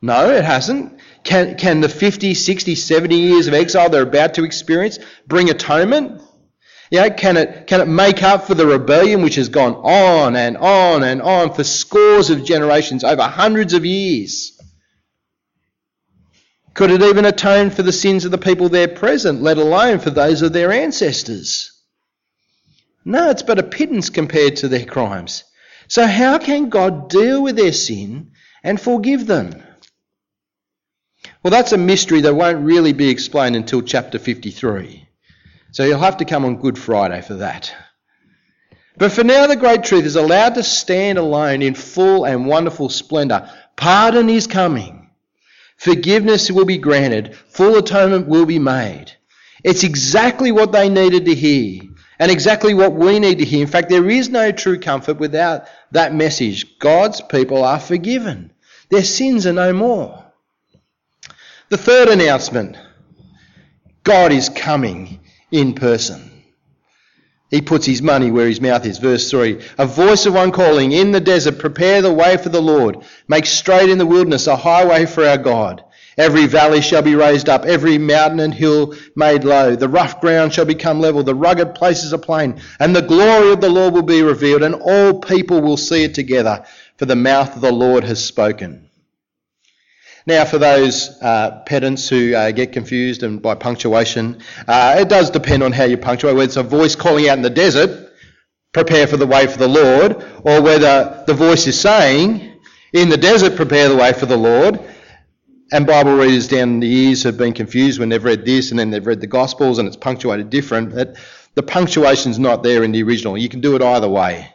No, 0.00 0.30
it 0.30 0.44
hasn't. 0.44 1.00
Can, 1.24 1.56
can 1.56 1.80
the 1.80 1.88
50, 1.88 2.34
60, 2.34 2.74
70 2.74 3.16
years 3.16 3.46
of 3.46 3.54
exile 3.54 3.88
they're 3.88 4.02
about 4.02 4.34
to 4.34 4.44
experience 4.44 4.98
bring 5.26 5.50
atonement? 5.50 6.20
Know, 6.92 7.08
can 7.08 7.38
it, 7.38 7.66
can 7.66 7.80
it 7.80 7.88
make 7.88 8.22
up 8.22 8.46
for 8.46 8.54
the 8.54 8.66
rebellion 8.66 9.22
which 9.22 9.36
has 9.36 9.48
gone 9.48 9.74
on 9.76 10.36
and 10.36 10.58
on 10.58 11.02
and 11.02 11.22
on 11.22 11.54
for 11.54 11.64
scores 11.64 12.28
of 12.28 12.44
generations, 12.44 13.02
over 13.02 13.22
hundreds 13.22 13.72
of 13.72 13.86
years? 13.86 14.60
Could 16.74 16.90
it 16.90 17.02
even 17.02 17.24
atone 17.24 17.70
for 17.70 17.82
the 17.82 17.92
sins 17.92 18.26
of 18.26 18.30
the 18.30 18.38
people 18.38 18.68
there 18.68 18.88
present, 18.88 19.42
let 19.42 19.56
alone 19.56 20.00
for 20.00 20.10
those 20.10 20.42
of 20.42 20.52
their 20.52 20.70
ancestors? 20.70 21.72
No, 23.06 23.30
it's 23.30 23.42
but 23.42 23.58
a 23.58 23.62
pittance 23.62 24.10
compared 24.10 24.56
to 24.56 24.68
their 24.68 24.84
crimes. 24.84 25.44
So, 25.88 26.06
how 26.06 26.38
can 26.38 26.68
God 26.68 27.08
deal 27.08 27.42
with 27.42 27.56
their 27.56 27.72
sin 27.72 28.32
and 28.62 28.78
forgive 28.78 29.26
them? 29.26 29.62
Well, 31.42 31.50
that's 31.50 31.72
a 31.72 31.78
mystery 31.78 32.20
that 32.20 32.34
won't 32.34 32.64
really 32.64 32.92
be 32.92 33.08
explained 33.08 33.56
until 33.56 33.80
chapter 33.80 34.18
53. 34.18 35.08
So 35.72 35.84
you'll 35.84 35.98
have 36.00 36.18
to 36.18 36.26
come 36.26 36.44
on 36.44 36.56
Good 36.56 36.78
Friday 36.78 37.22
for 37.22 37.34
that. 37.34 37.74
But 38.98 39.12
for 39.12 39.24
now, 39.24 39.46
the 39.46 39.56
great 39.56 39.84
truth 39.84 40.04
is 40.04 40.16
allowed 40.16 40.54
to 40.56 40.62
stand 40.62 41.16
alone 41.16 41.62
in 41.62 41.74
full 41.74 42.26
and 42.26 42.46
wonderful 42.46 42.90
splendour. 42.90 43.48
Pardon 43.74 44.28
is 44.28 44.46
coming. 44.46 45.10
Forgiveness 45.78 46.50
will 46.50 46.66
be 46.66 46.76
granted. 46.76 47.34
Full 47.48 47.78
atonement 47.78 48.28
will 48.28 48.44
be 48.44 48.58
made. 48.58 49.12
It's 49.64 49.82
exactly 49.82 50.52
what 50.52 50.72
they 50.72 50.90
needed 50.90 51.24
to 51.24 51.34
hear 51.34 51.80
and 52.18 52.30
exactly 52.30 52.74
what 52.74 52.92
we 52.92 53.18
need 53.18 53.38
to 53.38 53.44
hear. 53.46 53.62
In 53.62 53.66
fact, 53.66 53.88
there 53.88 54.10
is 54.10 54.28
no 54.28 54.52
true 54.52 54.78
comfort 54.78 55.18
without 55.18 55.64
that 55.92 56.14
message. 56.14 56.78
God's 56.78 57.22
people 57.22 57.64
are 57.64 57.80
forgiven. 57.80 58.52
Their 58.90 59.04
sins 59.04 59.46
are 59.46 59.54
no 59.54 59.72
more. 59.72 60.22
The 61.70 61.78
third 61.78 62.08
announcement 62.08 62.76
God 64.04 64.32
is 64.32 64.50
coming 64.50 65.20
in 65.52 65.74
person. 65.74 66.30
He 67.50 67.60
puts 67.60 67.84
his 67.84 68.00
money 68.00 68.30
where 68.30 68.48
his 68.48 68.62
mouth 68.62 68.86
is. 68.86 68.96
Verse 68.96 69.30
3 69.30 69.60
A 69.76 69.86
voice 69.86 70.24
of 70.24 70.32
one 70.32 70.52
calling, 70.52 70.92
In 70.92 71.12
the 71.12 71.20
desert, 71.20 71.58
prepare 71.58 72.00
the 72.00 72.12
way 72.12 72.38
for 72.38 72.48
the 72.48 72.62
Lord. 72.62 73.04
Make 73.28 73.44
straight 73.44 73.90
in 73.90 73.98
the 73.98 74.06
wilderness 74.06 74.46
a 74.46 74.56
highway 74.56 75.04
for 75.04 75.24
our 75.24 75.36
God. 75.36 75.84
Every 76.16 76.46
valley 76.46 76.80
shall 76.80 77.02
be 77.02 77.14
raised 77.14 77.48
up, 77.48 77.64
every 77.64 77.98
mountain 77.98 78.40
and 78.40 78.54
hill 78.54 78.94
made 79.16 79.44
low. 79.44 79.76
The 79.76 79.88
rough 79.88 80.20
ground 80.20 80.52
shall 80.52 80.64
become 80.64 81.00
level, 81.00 81.22
the 81.22 81.34
rugged 81.34 81.74
places 81.74 82.12
a 82.12 82.18
plain, 82.18 82.60
and 82.80 82.96
the 82.96 83.02
glory 83.02 83.52
of 83.52 83.60
the 83.60 83.70
Lord 83.70 83.94
will 83.94 84.02
be 84.02 84.22
revealed, 84.22 84.62
and 84.62 84.74
all 84.74 85.20
people 85.20 85.60
will 85.60 85.78
see 85.78 86.04
it 86.04 86.14
together, 86.14 86.64
for 86.96 87.04
the 87.04 87.16
mouth 87.16 87.54
of 87.54 87.62
the 87.62 87.72
Lord 87.72 88.04
has 88.04 88.22
spoken. 88.22 88.88
Now, 90.26 90.44
for 90.44 90.58
those 90.58 91.20
uh, 91.20 91.62
pedants 91.66 92.08
who 92.08 92.34
uh, 92.34 92.52
get 92.52 92.72
confused 92.72 93.22
and 93.22 93.42
by 93.42 93.56
punctuation, 93.56 94.40
uh, 94.68 94.96
it 94.98 95.08
does 95.08 95.30
depend 95.30 95.62
on 95.62 95.72
how 95.72 95.84
you 95.84 95.96
punctuate. 95.96 96.36
Whether 96.36 96.46
it's 96.46 96.56
a 96.56 96.62
voice 96.62 96.94
calling 96.94 97.28
out 97.28 97.36
in 97.36 97.42
the 97.42 97.50
desert, 97.50 98.12
prepare 98.72 99.06
for 99.06 99.16
the 99.16 99.26
way 99.26 99.46
for 99.46 99.58
the 99.58 99.68
Lord, 99.68 100.24
or 100.44 100.62
whether 100.62 101.24
the 101.26 101.34
voice 101.34 101.66
is 101.66 101.80
saying, 101.80 102.60
in 102.92 103.08
the 103.08 103.16
desert, 103.16 103.56
prepare 103.56 103.88
the 103.88 103.96
way 103.96 104.12
for 104.12 104.26
the 104.26 104.36
Lord. 104.36 104.78
And 105.72 105.86
Bible 105.86 106.14
readers 106.14 106.48
down 106.48 106.80
the 106.80 106.86
years 106.86 107.22
have 107.22 107.38
been 107.38 107.54
confused 107.54 107.98
when 107.98 108.10
they've 108.10 108.22
read 108.22 108.44
this 108.44 108.70
and 108.70 108.78
then 108.78 108.90
they've 108.90 109.06
read 109.06 109.20
the 109.20 109.26
Gospels 109.26 109.78
and 109.78 109.88
it's 109.88 109.96
punctuated 109.96 110.50
different. 110.50 110.94
But 110.94 111.16
the 111.54 111.62
punctuation's 111.62 112.38
not 112.38 112.62
there 112.62 112.84
in 112.84 112.92
the 112.92 113.02
original. 113.02 113.38
You 113.38 113.48
can 113.48 113.60
do 113.60 113.74
it 113.74 113.82
either 113.82 114.08
way. 114.08 114.48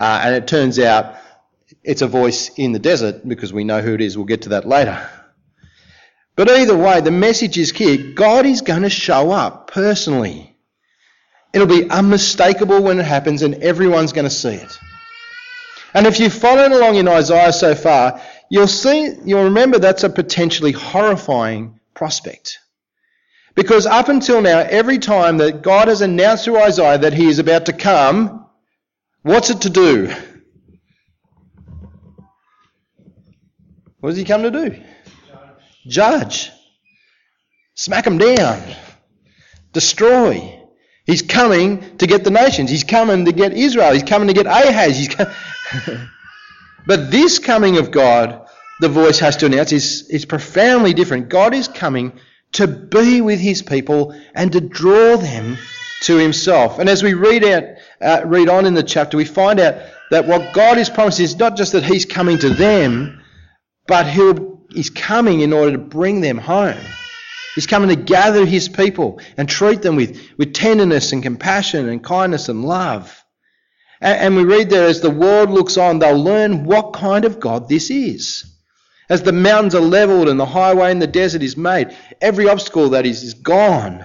Uh, 0.00 0.20
and 0.24 0.34
it 0.34 0.48
turns 0.48 0.78
out 0.78 1.16
it's 1.86 2.02
a 2.02 2.08
voice 2.08 2.50
in 2.56 2.72
the 2.72 2.80
desert 2.80 3.26
because 3.26 3.52
we 3.52 3.62
know 3.62 3.80
who 3.80 3.94
it 3.94 4.00
is. 4.00 4.18
We'll 4.18 4.26
get 4.26 4.42
to 4.42 4.48
that 4.50 4.66
later. 4.66 5.08
But 6.34 6.50
either 6.50 6.76
way, 6.76 7.00
the 7.00 7.12
message 7.12 7.56
is 7.56 7.70
clear 7.70 8.12
God 8.12 8.44
is 8.44 8.60
going 8.60 8.82
to 8.82 8.90
show 8.90 9.30
up 9.30 9.70
personally. 9.70 10.56
It'll 11.54 11.68
be 11.68 11.88
unmistakable 11.88 12.82
when 12.82 12.98
it 12.98 13.06
happens, 13.06 13.42
and 13.42 13.54
everyone's 13.62 14.12
going 14.12 14.24
to 14.24 14.30
see 14.30 14.54
it. 14.54 14.78
And 15.94 16.06
if 16.06 16.18
you've 16.18 16.34
followed 16.34 16.72
along 16.72 16.96
in 16.96 17.08
Isaiah 17.08 17.52
so 17.52 17.74
far, 17.74 18.20
you'll 18.50 18.66
see, 18.66 19.14
you'll 19.24 19.44
remember 19.44 19.78
that's 19.78 20.04
a 20.04 20.10
potentially 20.10 20.72
horrifying 20.72 21.80
prospect. 21.94 22.58
Because 23.54 23.86
up 23.86 24.08
until 24.08 24.42
now, 24.42 24.58
every 24.58 24.98
time 24.98 25.38
that 25.38 25.62
God 25.62 25.88
has 25.88 26.02
announced 26.02 26.44
to 26.44 26.58
Isaiah 26.58 26.98
that 26.98 27.14
he 27.14 27.28
is 27.28 27.38
about 27.38 27.66
to 27.66 27.72
come, 27.72 28.44
what's 29.22 29.50
it 29.50 29.62
to 29.62 29.70
do? 29.70 30.12
What 34.00 34.10
does 34.10 34.18
he 34.18 34.24
come 34.24 34.42
to 34.42 34.50
do? 34.50 34.70
Judge. 34.70 34.86
Judge. 35.86 36.50
Smack 37.74 38.04
them 38.04 38.18
down. 38.18 38.62
Destroy. 39.72 40.60
He's 41.04 41.22
coming 41.22 41.98
to 41.98 42.06
get 42.06 42.24
the 42.24 42.30
nations. 42.30 42.70
He's 42.70 42.84
coming 42.84 43.26
to 43.26 43.32
get 43.32 43.52
Israel. 43.52 43.92
He's 43.92 44.02
coming 44.02 44.28
to 44.28 44.34
get 44.34 44.46
Ahaz. 44.46 44.96
He's 44.96 45.14
but 46.86 47.10
this 47.10 47.38
coming 47.38 47.78
of 47.78 47.90
God, 47.90 48.48
the 48.80 48.88
voice 48.88 49.18
has 49.20 49.36
to 49.36 49.46
announce, 49.46 49.72
is, 49.72 50.08
is 50.10 50.24
profoundly 50.24 50.94
different. 50.94 51.28
God 51.28 51.54
is 51.54 51.68
coming 51.68 52.12
to 52.52 52.66
be 52.66 53.20
with 53.20 53.38
his 53.38 53.62
people 53.62 54.18
and 54.34 54.52
to 54.52 54.60
draw 54.60 55.16
them 55.16 55.56
to 56.02 56.16
himself. 56.16 56.78
And 56.78 56.88
as 56.88 57.02
we 57.02 57.14
read 57.14 57.44
out, 57.44 57.64
uh, 58.00 58.22
read 58.26 58.48
on 58.48 58.66
in 58.66 58.74
the 58.74 58.82
chapter, 58.82 59.16
we 59.16 59.24
find 59.24 59.60
out 59.60 59.76
that 60.10 60.26
what 60.26 60.54
God 60.54 60.78
is 60.78 60.90
promising 60.90 61.24
is 61.24 61.36
not 61.36 61.56
just 61.56 61.72
that 61.72 61.84
he's 61.84 62.04
coming 62.04 62.38
to 62.38 62.50
them, 62.50 63.22
but 63.86 64.06
he'll, 64.06 64.60
he's 64.70 64.90
coming 64.90 65.40
in 65.40 65.52
order 65.52 65.72
to 65.72 65.78
bring 65.78 66.20
them 66.20 66.38
home. 66.38 66.80
He's 67.54 67.66
coming 67.66 67.88
to 67.88 67.96
gather 67.96 68.44
his 68.44 68.68
people 68.68 69.20
and 69.36 69.48
treat 69.48 69.80
them 69.82 69.96
with, 69.96 70.20
with 70.36 70.52
tenderness 70.52 71.12
and 71.12 71.22
compassion 71.22 71.88
and 71.88 72.04
kindness 72.04 72.48
and 72.48 72.64
love. 72.64 73.24
And, 74.00 74.18
and 74.18 74.36
we 74.36 74.44
read 74.44 74.68
there, 74.68 74.86
as 74.86 75.00
the 75.00 75.10
world 75.10 75.50
looks 75.50 75.78
on, 75.78 75.98
they'll 75.98 76.22
learn 76.22 76.64
what 76.64 76.92
kind 76.92 77.24
of 77.24 77.40
God 77.40 77.68
this 77.68 77.90
is. 77.90 78.44
As 79.08 79.22
the 79.22 79.32
mountains 79.32 79.74
are 79.74 79.80
leveled 79.80 80.28
and 80.28 80.38
the 80.38 80.46
highway 80.46 80.90
in 80.90 80.98
the 80.98 81.06
desert 81.06 81.42
is 81.42 81.56
made, 81.56 81.96
every 82.20 82.48
obstacle 82.48 82.90
that 82.90 83.06
is 83.06 83.22
is 83.22 83.34
gone. 83.34 84.04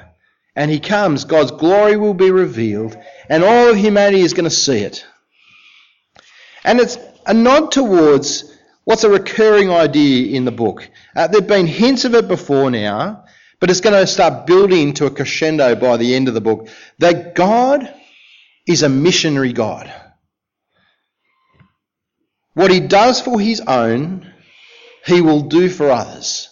And 0.55 0.69
he 0.69 0.79
comes, 0.79 1.25
God's 1.25 1.51
glory 1.51 1.97
will 1.97 2.13
be 2.13 2.29
revealed, 2.29 2.97
and 3.29 3.43
all 3.43 3.69
of 3.69 3.77
humanity 3.77 4.21
is 4.21 4.33
going 4.33 4.49
to 4.49 4.49
see 4.49 4.79
it. 4.79 5.05
And 6.63 6.79
it's 6.79 6.97
a 7.25 7.33
nod 7.33 7.71
towards 7.71 8.50
what's 8.83 9.03
a 9.03 9.09
recurring 9.09 9.69
idea 9.69 10.35
in 10.35 10.45
the 10.45 10.51
book. 10.51 10.89
Uh, 11.15 11.27
there 11.27 11.41
have 11.41 11.47
been 11.47 11.67
hints 11.67 12.05
of 12.05 12.15
it 12.15 12.27
before 12.27 12.71
now, 12.71 13.25
but 13.59 13.69
it's 13.69 13.81
going 13.81 13.99
to 13.99 14.07
start 14.07 14.47
building 14.47 14.93
to 14.95 15.05
a 15.05 15.11
crescendo 15.11 15.75
by 15.75 15.97
the 15.97 16.15
end 16.15 16.27
of 16.27 16.33
the 16.33 16.41
book 16.41 16.67
that 16.99 17.35
God 17.35 17.93
is 18.67 18.83
a 18.83 18.89
missionary 18.89 19.53
God. 19.53 19.91
What 22.53 22.71
he 22.71 22.79
does 22.79 23.21
for 23.21 23.39
his 23.39 23.61
own, 23.61 24.31
he 25.05 25.21
will 25.21 25.41
do 25.41 25.69
for 25.69 25.89
others. 25.89 26.49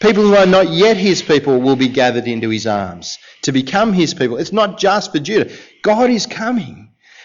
People 0.00 0.22
who 0.24 0.34
are 0.34 0.46
not 0.46 0.70
yet 0.70 0.96
his 0.96 1.22
people 1.22 1.60
will 1.60 1.76
be 1.76 1.88
gathered 1.88 2.26
into 2.26 2.50
his 2.50 2.66
arms 2.66 3.18
to 3.42 3.52
become 3.52 3.92
his 3.92 4.12
people. 4.14 4.36
It's 4.36 4.52
not 4.52 4.78
just 4.78 5.12
for 5.12 5.18
Judah. 5.18 5.54
God 5.82 6.10
is 6.10 6.26
coming. 6.26 6.83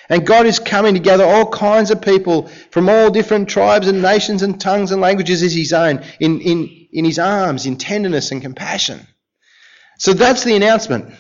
And 0.09 0.25
God 0.25 0.47
is 0.47 0.57
coming 0.57 0.95
to 0.95 0.99
gather 0.99 1.23
all 1.23 1.47
kinds 1.49 1.91
of 1.91 2.01
people 2.01 2.47
from 2.71 2.89
all 2.89 3.11
different 3.11 3.47
tribes 3.47 3.87
and 3.87 4.01
nations 4.01 4.41
and 4.41 4.59
tongues 4.59 4.91
and 4.91 5.01
languages 5.01 5.43
as 5.43 5.53
his 5.53 5.71
own 5.71 6.03
in, 6.19 6.41
in, 6.41 6.87
in 6.91 7.05
his 7.05 7.19
arms, 7.19 7.67
in 7.67 7.77
tenderness 7.77 8.31
and 8.31 8.41
compassion. 8.41 9.05
So 9.99 10.13
that's 10.13 10.43
the 10.43 10.55
announcement. 10.55 11.13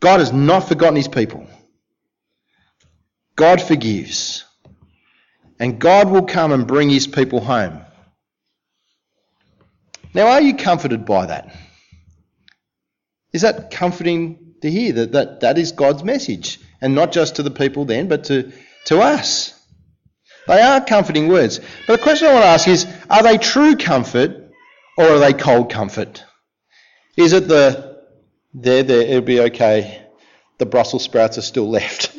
God 0.00 0.20
has 0.20 0.32
not 0.32 0.68
forgotten 0.68 0.96
his 0.96 1.08
people. 1.08 1.46
God 3.36 3.60
forgives. 3.60 4.44
And 5.60 5.78
God 5.78 6.10
will 6.10 6.24
come 6.24 6.52
and 6.52 6.66
bring 6.66 6.88
his 6.88 7.06
people 7.06 7.40
home. 7.40 7.80
Now, 10.14 10.28
are 10.28 10.40
you 10.40 10.56
comforted 10.56 11.04
by 11.04 11.26
that? 11.26 11.54
Is 13.32 13.42
that 13.42 13.70
comforting 13.70 14.54
to 14.62 14.70
hear 14.70 14.92
that 14.94 15.12
that, 15.12 15.40
that 15.40 15.58
is 15.58 15.72
God's 15.72 16.02
message? 16.02 16.58
And 16.80 16.94
not 16.94 17.12
just 17.12 17.36
to 17.36 17.42
the 17.42 17.50
people 17.50 17.84
then, 17.84 18.08
but 18.08 18.24
to, 18.24 18.52
to 18.86 19.00
us. 19.00 19.54
They 20.46 20.62
are 20.62 20.80
comforting 20.80 21.28
words. 21.28 21.60
But 21.86 21.98
the 21.98 22.02
question 22.02 22.28
I 22.28 22.32
want 22.32 22.44
to 22.44 22.48
ask 22.48 22.68
is 22.68 22.86
are 23.10 23.22
they 23.22 23.36
true 23.36 23.76
comfort 23.76 24.50
or 24.96 25.04
are 25.04 25.18
they 25.18 25.34
cold 25.34 25.70
comfort? 25.70 26.24
Is 27.16 27.34
it 27.34 27.48
the, 27.48 27.98
there, 28.54 28.82
there, 28.82 29.02
it'll 29.02 29.20
be 29.20 29.40
okay, 29.40 30.06
the 30.58 30.66
Brussels 30.66 31.04
sprouts 31.04 31.36
are 31.36 31.42
still 31.42 31.68
left? 31.78 32.16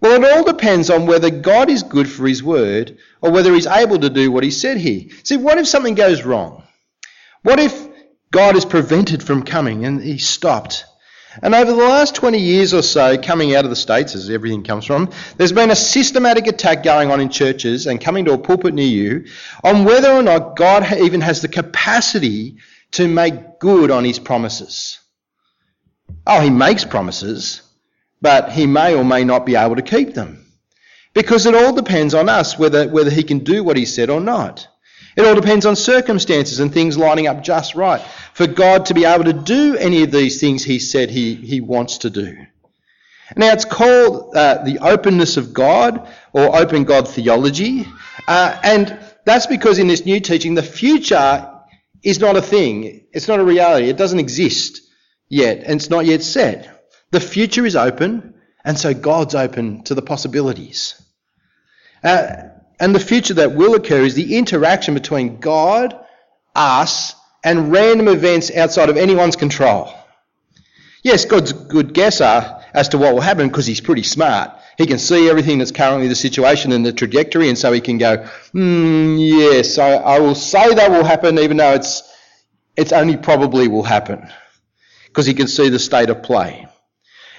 well, 0.00 0.22
it 0.22 0.32
all 0.32 0.44
depends 0.44 0.90
on 0.90 1.06
whether 1.06 1.30
God 1.30 1.70
is 1.70 1.82
good 1.82 2.08
for 2.08 2.26
his 2.28 2.42
word 2.42 2.98
or 3.20 3.32
whether 3.32 3.52
he's 3.52 3.66
able 3.66 3.98
to 3.98 4.10
do 4.10 4.30
what 4.30 4.44
he 4.44 4.50
said 4.50 4.76
here. 4.76 5.06
See, 5.24 5.36
what 5.36 5.58
if 5.58 5.66
something 5.66 5.94
goes 5.94 6.22
wrong? 6.22 6.62
What 7.42 7.58
if 7.58 7.88
God 8.30 8.54
is 8.54 8.64
prevented 8.64 9.22
from 9.22 9.42
coming 9.42 9.84
and 9.84 10.00
he 10.00 10.18
stopped? 10.18 10.84
And 11.40 11.54
over 11.54 11.72
the 11.72 11.78
last 11.78 12.14
20 12.14 12.38
years 12.38 12.74
or 12.74 12.82
so, 12.82 13.16
coming 13.16 13.54
out 13.54 13.64
of 13.64 13.70
the 13.70 13.76
States, 13.76 14.14
as 14.14 14.28
everything 14.28 14.62
comes 14.64 14.84
from, 14.84 15.10
there's 15.36 15.52
been 15.52 15.70
a 15.70 15.76
systematic 15.76 16.46
attack 16.46 16.82
going 16.82 17.10
on 17.10 17.20
in 17.20 17.30
churches 17.30 17.86
and 17.86 18.00
coming 18.00 18.26
to 18.26 18.34
a 18.34 18.38
pulpit 18.38 18.74
near 18.74 18.86
you 18.86 19.26
on 19.64 19.84
whether 19.84 20.10
or 20.10 20.22
not 20.22 20.56
God 20.56 20.92
even 20.92 21.22
has 21.22 21.40
the 21.40 21.48
capacity 21.48 22.56
to 22.92 23.08
make 23.08 23.58
good 23.58 23.90
on 23.90 24.04
his 24.04 24.18
promises. 24.18 24.98
Oh, 26.26 26.40
he 26.40 26.50
makes 26.50 26.84
promises, 26.84 27.62
but 28.20 28.52
he 28.52 28.66
may 28.66 28.94
or 28.94 29.04
may 29.04 29.24
not 29.24 29.46
be 29.46 29.56
able 29.56 29.76
to 29.76 29.82
keep 29.82 30.12
them. 30.12 30.44
Because 31.14 31.46
it 31.46 31.54
all 31.54 31.74
depends 31.74 32.14
on 32.14 32.28
us 32.28 32.58
whether, 32.58 32.88
whether 32.88 33.10
he 33.10 33.22
can 33.22 33.40
do 33.40 33.64
what 33.64 33.76
he 33.76 33.86
said 33.86 34.10
or 34.10 34.20
not. 34.20 34.68
It 35.16 35.26
all 35.26 35.34
depends 35.34 35.66
on 35.66 35.76
circumstances 35.76 36.60
and 36.60 36.72
things 36.72 36.96
lining 36.96 37.26
up 37.26 37.42
just 37.42 37.74
right 37.74 38.02
for 38.34 38.46
God 38.46 38.86
to 38.86 38.94
be 38.94 39.04
able 39.04 39.24
to 39.24 39.32
do 39.32 39.76
any 39.76 40.02
of 40.02 40.10
these 40.10 40.40
things 40.40 40.64
He 40.64 40.78
said 40.78 41.10
He, 41.10 41.34
he 41.34 41.60
wants 41.60 41.98
to 41.98 42.10
do. 42.10 42.36
Now, 43.36 43.52
it's 43.52 43.64
called 43.64 44.34
uh, 44.34 44.62
the 44.64 44.78
openness 44.80 45.36
of 45.36 45.54
God 45.54 46.08
or 46.32 46.54
open 46.54 46.84
God 46.84 47.08
theology. 47.08 47.86
Uh, 48.28 48.58
and 48.62 48.98
that's 49.24 49.46
because 49.46 49.78
in 49.78 49.86
this 49.88 50.04
new 50.04 50.20
teaching, 50.20 50.54
the 50.54 50.62
future 50.62 51.48
is 52.02 52.20
not 52.20 52.36
a 52.36 52.42
thing, 52.42 53.06
it's 53.12 53.28
not 53.28 53.40
a 53.40 53.44
reality, 53.44 53.88
it 53.88 53.96
doesn't 53.96 54.18
exist 54.18 54.80
yet, 55.28 55.58
and 55.58 55.80
it's 55.80 55.90
not 55.90 56.04
yet 56.04 56.22
set. 56.22 56.84
The 57.10 57.20
future 57.20 57.64
is 57.64 57.76
open, 57.76 58.34
and 58.64 58.78
so 58.78 58.92
God's 58.92 59.34
open 59.34 59.84
to 59.84 59.94
the 59.94 60.02
possibilities. 60.02 61.00
Uh, 62.02 62.48
and 62.80 62.94
the 62.94 63.00
future 63.00 63.34
that 63.34 63.54
will 63.54 63.74
occur 63.74 64.02
is 64.02 64.14
the 64.14 64.36
interaction 64.36 64.94
between 64.94 65.38
God, 65.38 65.96
us, 66.54 67.14
and 67.44 67.72
random 67.72 68.08
events 68.08 68.50
outside 68.50 68.88
of 68.88 68.96
anyone's 68.96 69.36
control. 69.36 69.92
Yes, 71.02 71.24
God's 71.24 71.50
a 71.50 71.54
good 71.54 71.94
guesser 71.94 72.60
as 72.72 72.88
to 72.90 72.98
what 72.98 73.14
will 73.14 73.20
happen 73.20 73.48
because 73.48 73.66
he's 73.66 73.80
pretty 73.80 74.04
smart. 74.04 74.52
He 74.78 74.86
can 74.86 74.98
see 74.98 75.28
everything 75.28 75.58
that's 75.58 75.72
currently 75.72 76.08
the 76.08 76.14
situation 76.14 76.72
and 76.72 76.86
the 76.86 76.92
trajectory, 76.92 77.48
and 77.48 77.58
so 77.58 77.72
he 77.72 77.80
can 77.80 77.98
go, 77.98 78.24
hmm, 78.52 79.16
yes, 79.18 79.78
I, 79.78 79.94
I 79.94 80.18
will 80.20 80.34
say 80.34 80.74
that 80.74 80.90
will 80.90 81.04
happen, 81.04 81.38
even 81.38 81.56
though 81.56 81.74
it's, 81.74 82.02
it's 82.76 82.92
only 82.92 83.16
probably 83.16 83.68
will 83.68 83.82
happen 83.82 84.28
because 85.06 85.26
he 85.26 85.34
can 85.34 85.48
see 85.48 85.68
the 85.68 85.78
state 85.78 86.08
of 86.08 86.22
play. 86.22 86.66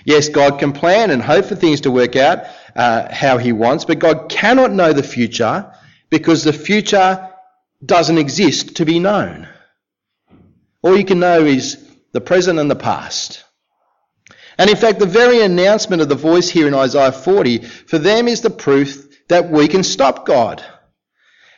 Yes, 0.05 0.29
God 0.29 0.59
can 0.59 0.73
plan 0.73 1.11
and 1.11 1.21
hope 1.21 1.45
for 1.45 1.55
things 1.55 1.81
to 1.81 1.91
work 1.91 2.15
out 2.15 2.45
uh, 2.75 3.13
how 3.13 3.37
He 3.37 3.51
wants, 3.51 3.85
but 3.85 3.99
God 3.99 4.29
cannot 4.29 4.71
know 4.71 4.93
the 4.93 5.03
future 5.03 5.71
because 6.09 6.43
the 6.43 6.53
future 6.53 7.29
doesn't 7.85 8.17
exist 8.17 8.77
to 8.77 8.85
be 8.85 8.99
known. 8.99 9.47
All 10.83 10.95
you 10.95 11.05
can 11.05 11.19
know 11.19 11.45
is 11.45 11.83
the 12.11 12.21
present 12.21 12.59
and 12.59 12.69
the 12.69 12.75
past. 12.75 13.43
And 14.59 14.69
in 14.69 14.75
fact, 14.75 14.99
the 14.99 15.07
very 15.07 15.41
announcement 15.41 16.03
of 16.03 16.09
the 16.09 16.15
voice 16.15 16.49
here 16.49 16.67
in 16.67 16.75
Isaiah 16.75 17.11
40 17.11 17.59
for 17.59 17.97
them 17.97 18.27
is 18.27 18.41
the 18.41 18.51
proof 18.51 19.27
that 19.29 19.49
we 19.49 19.67
can 19.67 19.83
stop 19.83 20.27
God. 20.27 20.63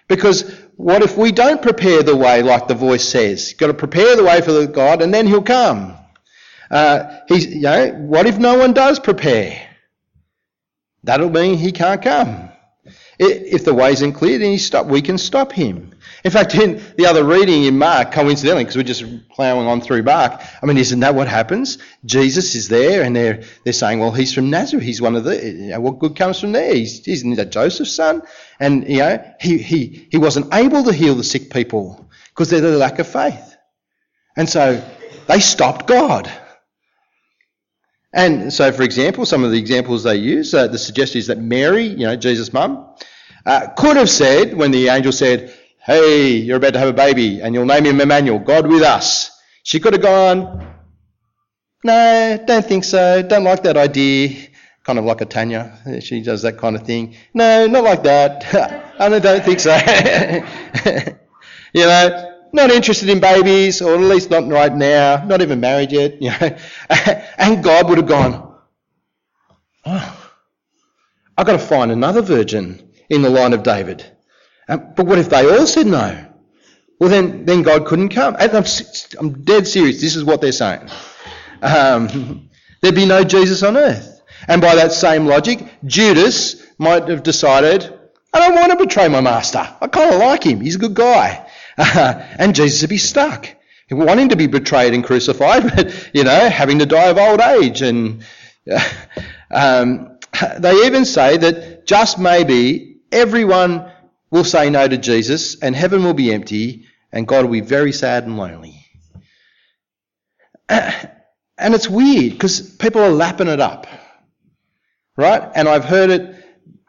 Because 0.07 0.49
what 0.77 1.01
if 1.01 1.17
we 1.17 1.33
don't 1.33 1.61
prepare 1.61 2.03
the 2.03 2.15
way 2.15 2.41
like 2.41 2.69
the 2.69 2.75
voice 2.75 3.03
says? 3.03 3.51
You've 3.51 3.59
got 3.59 3.67
to 3.67 3.73
prepare 3.73 4.15
the 4.15 4.23
way 4.23 4.39
for 4.39 4.65
God 4.67 5.01
and 5.01 5.13
then 5.13 5.27
He'll 5.27 5.41
come. 5.41 5.97
Uh, 6.69 7.19
he's, 7.27 7.47
you 7.47 7.61
know, 7.61 7.91
what 7.91 8.25
if 8.25 8.37
no 8.37 8.57
one 8.57 8.73
does 8.73 8.99
prepare? 8.99 9.69
That'll 11.03 11.29
mean 11.29 11.57
he 11.57 11.71
can't 11.71 12.01
come. 12.01 12.49
If 13.17 13.63
the 13.63 13.73
way 13.73 13.91
isn't 13.91 14.13
clear, 14.13 14.37
then 14.37 14.57
stop, 14.57 14.87
we 14.87 15.01
can 15.01 15.17
stop 15.17 15.51
him. 15.51 15.93
In 16.23 16.31
fact, 16.31 16.55
in 16.55 16.81
the 16.97 17.05
other 17.05 17.23
reading 17.23 17.65
in 17.65 17.77
Mark, 17.77 18.11
coincidentally, 18.11 18.63
because 18.63 18.75
we're 18.75 18.83
just 18.83 19.29
ploughing 19.29 19.67
on 19.67 19.79
through 19.79 20.03
Mark, 20.03 20.41
I 20.61 20.65
mean, 20.65 20.77
isn't 20.77 20.99
that 21.01 21.15
what 21.15 21.27
happens? 21.27 21.77
Jesus 22.03 22.55
is 22.55 22.67
there, 22.67 23.03
and 23.03 23.15
they're 23.15 23.43
they're 23.63 23.73
saying, 23.73 23.99
well, 23.99 24.11
he's 24.11 24.33
from 24.33 24.49
Nazareth. 24.49 24.83
He's 24.83 25.01
one 25.01 25.15
of 25.15 25.23
the. 25.23 25.35
You 25.35 25.69
know, 25.69 25.81
what 25.81 25.99
good 25.99 26.15
comes 26.15 26.39
from 26.39 26.51
there? 26.51 26.73
He's, 26.73 27.05
he's 27.05 27.23
that 27.35 27.51
Joseph's 27.51 27.95
son, 27.95 28.23
and 28.59 28.89
you 28.89 28.99
know, 28.99 29.23
he 29.39 29.59
he 29.59 30.07
he 30.11 30.17
wasn't 30.17 30.53
able 30.53 30.83
to 30.83 30.93
heal 30.93 31.15
the 31.15 31.23
sick 31.23 31.51
people 31.51 32.09
because 32.29 32.51
of 32.51 32.61
their 32.61 32.75
lack 32.75 32.99
of 32.99 33.07
faith. 33.07 33.55
And 34.35 34.49
so 34.49 34.83
they 35.27 35.39
stopped 35.39 35.87
God. 35.87 36.31
And 38.15 38.51
so, 38.53 38.71
for 38.71 38.83
example, 38.83 39.25
some 39.25 39.43
of 39.43 39.51
the 39.51 39.59
examples 39.59 40.03
they 40.03 40.15
use, 40.15 40.53
uh, 40.53 40.67
the 40.67 40.77
suggestion 40.77 41.19
is 41.19 41.27
that 41.27 41.37
Mary, 41.37 41.83
you 41.85 42.07
know, 42.07 42.15
Jesus' 42.15 42.53
mum, 42.53 42.95
uh, 43.45 43.67
could 43.77 43.97
have 43.97 44.09
said, 44.09 44.55
when 44.55 44.71
the 44.71 44.87
angel 44.87 45.11
said, 45.11 45.53
Hey, 45.85 46.37
you're 46.37 46.55
about 46.57 46.73
to 46.73 46.79
have 46.79 46.87
a 46.87 46.93
baby 46.93 47.41
and 47.41 47.53
you'll 47.53 47.65
name 47.65 47.83
him 47.85 47.99
Emmanuel, 47.99 48.39
God 48.39 48.67
with 48.67 48.83
us, 48.83 49.31
she 49.63 49.81
could 49.81 49.93
have 49.93 50.01
gone, 50.01 50.65
No, 51.83 52.41
don't 52.47 52.65
think 52.65 52.85
so, 52.85 53.21
don't 53.21 53.43
like 53.43 53.63
that 53.63 53.75
idea. 53.75 54.47
Kind 54.85 54.97
of 54.97 55.03
like 55.03 55.19
a 55.19 55.25
Tanya, 55.25 55.77
she 55.99 56.21
does 56.21 56.43
that 56.43 56.57
kind 56.57 56.77
of 56.77 56.83
thing. 56.83 57.15
No, 57.33 57.67
not 57.67 57.83
like 57.83 58.03
that. 58.03 58.45
I 58.99 59.09
don't 59.09 59.43
think 59.43 59.59
so. 59.59 59.75
you 61.73 61.81
know, 61.81 62.34
not 62.53 62.71
interested 62.71 63.09
in 63.09 63.19
babies, 63.19 63.81
or 63.81 63.95
at 63.95 64.01
least 64.01 64.29
not 64.29 64.47
right 64.47 64.73
now, 64.73 65.23
not 65.25 65.41
even 65.41 65.59
married 65.59 65.91
yet, 65.91 66.21
you 66.21 66.29
know. 66.29 66.57
and 67.37 67.63
God 67.63 67.89
would 67.89 67.97
have 67.97 68.07
gone, 68.07 68.55
oh, 69.85 70.31
I've 71.37 71.45
got 71.45 71.53
to 71.53 71.59
find 71.59 71.91
another 71.91 72.21
virgin 72.21 72.91
in 73.09 73.21
the 73.21 73.29
line 73.29 73.53
of 73.53 73.63
David. 73.63 74.05
Um, 74.67 74.93
but 74.95 75.05
what 75.05 75.19
if 75.19 75.29
they 75.29 75.49
all 75.49 75.67
said 75.67 75.87
no? 75.87 76.25
Well, 76.99 77.09
then, 77.09 77.45
then 77.45 77.61
God 77.61 77.85
couldn't 77.85 78.09
come. 78.09 78.35
And 78.39 78.51
I'm, 78.53 78.65
I'm 79.19 79.43
dead 79.43 79.67
serious. 79.67 80.01
This 80.01 80.15
is 80.15 80.23
what 80.23 80.41
they're 80.41 80.51
saying. 80.51 80.89
Um, 81.61 82.49
there'd 82.81 82.95
be 82.95 83.05
no 83.05 83.23
Jesus 83.23 83.63
on 83.63 83.77
earth. 83.77 84.21
And 84.47 84.61
by 84.61 84.75
that 84.75 84.91
same 84.91 85.25
logic, 85.25 85.59
Judas 85.85 86.63
might 86.77 87.07
have 87.09 87.23
decided, 87.23 87.91
I 88.33 88.39
don't 88.39 88.55
want 88.55 88.71
to 88.71 88.77
betray 88.77 89.07
my 89.07 89.21
master. 89.21 89.67
I 89.81 89.87
kind 89.87 90.13
of 90.13 90.19
like 90.19 90.43
him. 90.43 90.61
He's 90.61 90.75
a 90.75 90.79
good 90.79 90.93
guy. 90.93 91.44
And 91.77 92.55
Jesus 92.55 92.81
would 92.81 92.89
be 92.89 92.97
stuck, 92.97 93.47
wanting 93.91 94.29
to 94.29 94.35
be 94.35 94.47
betrayed 94.47 94.93
and 94.93 95.03
crucified, 95.03 95.63
but, 95.75 96.09
you 96.13 96.23
know, 96.23 96.49
having 96.49 96.79
to 96.79 96.85
die 96.85 97.09
of 97.09 97.17
old 97.17 97.41
age. 97.41 97.81
And 97.81 98.23
um, 99.51 100.17
they 100.57 100.85
even 100.85 101.05
say 101.05 101.37
that 101.37 101.85
just 101.85 102.17
maybe 102.19 102.97
everyone 103.11 103.91
will 104.31 104.43
say 104.43 104.69
no 104.69 104.87
to 104.87 104.97
Jesus 104.97 105.61
and 105.61 105.75
heaven 105.75 106.03
will 106.03 106.13
be 106.13 106.33
empty 106.33 106.85
and 107.11 107.27
God 107.27 107.45
will 107.45 107.51
be 107.51 107.61
very 107.61 107.91
sad 107.91 108.25
and 108.25 108.37
lonely. 108.37 108.85
And 111.57 111.73
it's 111.73 111.89
weird 111.89 112.33
because 112.33 112.59
people 112.59 113.01
are 113.01 113.11
lapping 113.11 113.47
it 113.47 113.61
up, 113.61 113.87
right? 115.15 115.49
And 115.55 115.69
I've 115.69 115.85
heard 115.85 116.09
it 116.09 116.35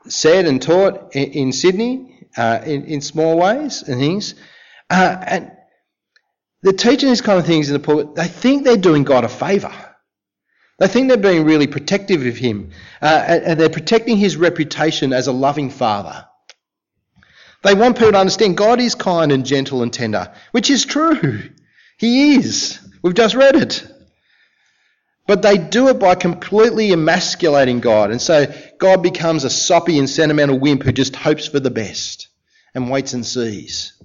said 0.08 0.46
and 0.46 0.60
taught 0.60 1.14
in, 1.14 1.30
in 1.30 1.52
Sydney 1.52 2.28
uh, 2.36 2.62
in, 2.64 2.84
in 2.86 3.00
small 3.00 3.38
ways 3.38 3.84
and 3.84 4.00
things. 4.00 4.34
Uh, 4.88 5.16
and 5.26 5.52
they're 6.62 6.72
teaching 6.72 7.08
these 7.08 7.20
kind 7.20 7.38
of 7.38 7.46
things 7.46 7.68
in 7.68 7.74
the 7.74 7.80
pulpit. 7.80 8.14
They 8.14 8.28
think 8.28 8.64
they're 8.64 8.76
doing 8.76 9.04
God 9.04 9.24
a 9.24 9.28
favour. 9.28 9.72
They 10.78 10.88
think 10.88 11.08
they're 11.08 11.16
being 11.16 11.44
really 11.44 11.66
protective 11.66 12.26
of 12.26 12.36
him, 12.36 12.70
uh, 13.00 13.06
and 13.06 13.58
they're 13.58 13.70
protecting 13.70 14.18
his 14.18 14.36
reputation 14.36 15.12
as 15.12 15.26
a 15.26 15.32
loving 15.32 15.70
father. 15.70 16.26
They 17.62 17.74
want 17.74 17.96
people 17.96 18.12
to 18.12 18.18
understand 18.18 18.56
God 18.56 18.80
is 18.80 18.94
kind 18.94 19.32
and 19.32 19.46
gentle 19.46 19.82
and 19.82 19.92
tender, 19.92 20.32
which 20.52 20.70
is 20.70 20.84
true. 20.84 21.42
He 21.98 22.34
is. 22.34 22.78
We've 23.02 23.14
just 23.14 23.34
read 23.34 23.56
it. 23.56 23.86
But 25.26 25.42
they 25.42 25.56
do 25.58 25.88
it 25.88 25.98
by 25.98 26.14
completely 26.14 26.92
emasculating 26.92 27.80
God. 27.80 28.10
And 28.10 28.20
so 28.20 28.46
God 28.78 29.02
becomes 29.02 29.44
a 29.44 29.50
soppy 29.50 29.98
and 29.98 30.08
sentimental 30.08 30.58
wimp 30.58 30.84
who 30.84 30.92
just 30.92 31.16
hopes 31.16 31.48
for 31.48 31.58
the 31.58 31.70
best 31.70 32.28
and 32.74 32.90
waits 32.90 33.12
and 33.12 33.26
sees. 33.26 34.00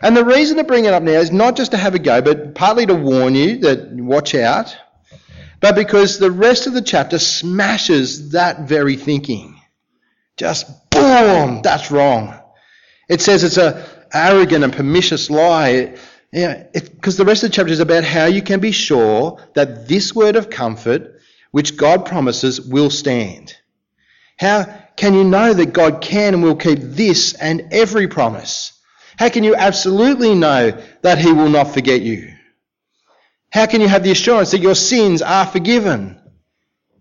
And 0.00 0.16
the 0.16 0.24
reason 0.24 0.56
to 0.58 0.64
bring 0.64 0.84
it 0.84 0.94
up 0.94 1.02
now 1.02 1.12
is 1.12 1.32
not 1.32 1.56
just 1.56 1.72
to 1.72 1.76
have 1.76 1.94
a 1.94 1.98
go, 1.98 2.22
but 2.22 2.54
partly 2.54 2.86
to 2.86 2.94
warn 2.94 3.34
you 3.34 3.58
that 3.58 3.92
watch 3.92 4.34
out, 4.34 4.76
but 5.60 5.74
because 5.74 6.18
the 6.18 6.30
rest 6.30 6.66
of 6.66 6.74
the 6.74 6.82
chapter 6.82 7.18
smashes 7.18 8.30
that 8.30 8.68
very 8.68 8.96
thinking. 8.96 9.60
Just 10.36 10.66
boom, 10.90 11.62
that's 11.62 11.90
wrong. 11.90 12.38
It 13.08 13.20
says 13.20 13.42
it's 13.42 13.56
a 13.56 13.88
arrogant 14.12 14.64
and 14.64 14.72
pernicious 14.72 15.30
lie. 15.30 15.96
Because 16.30 17.16
the 17.16 17.24
rest 17.24 17.42
of 17.42 17.50
the 17.50 17.54
chapter 17.56 17.72
is 17.72 17.80
about 17.80 18.04
how 18.04 18.26
you 18.26 18.42
can 18.42 18.60
be 18.60 18.70
sure 18.70 19.42
that 19.54 19.88
this 19.88 20.14
word 20.14 20.36
of 20.36 20.50
comfort, 20.50 21.20
which 21.50 21.76
God 21.76 22.06
promises, 22.06 22.60
will 22.60 22.90
stand. 22.90 23.56
How 24.36 24.64
can 24.96 25.14
you 25.14 25.24
know 25.24 25.54
that 25.54 25.72
God 25.72 26.02
can 26.02 26.34
and 26.34 26.42
will 26.42 26.56
keep 26.56 26.78
this 26.80 27.32
and 27.34 27.72
every 27.72 28.06
promise? 28.06 28.77
How 29.18 29.28
can 29.30 29.42
you 29.42 29.56
absolutely 29.56 30.36
know 30.36 30.80
that 31.02 31.18
He 31.18 31.32
will 31.32 31.48
not 31.48 31.74
forget 31.74 32.02
you? 32.02 32.34
How 33.50 33.66
can 33.66 33.80
you 33.80 33.88
have 33.88 34.04
the 34.04 34.12
assurance 34.12 34.52
that 34.52 34.60
your 34.60 34.76
sins 34.76 35.22
are 35.22 35.44
forgiven? 35.44 36.20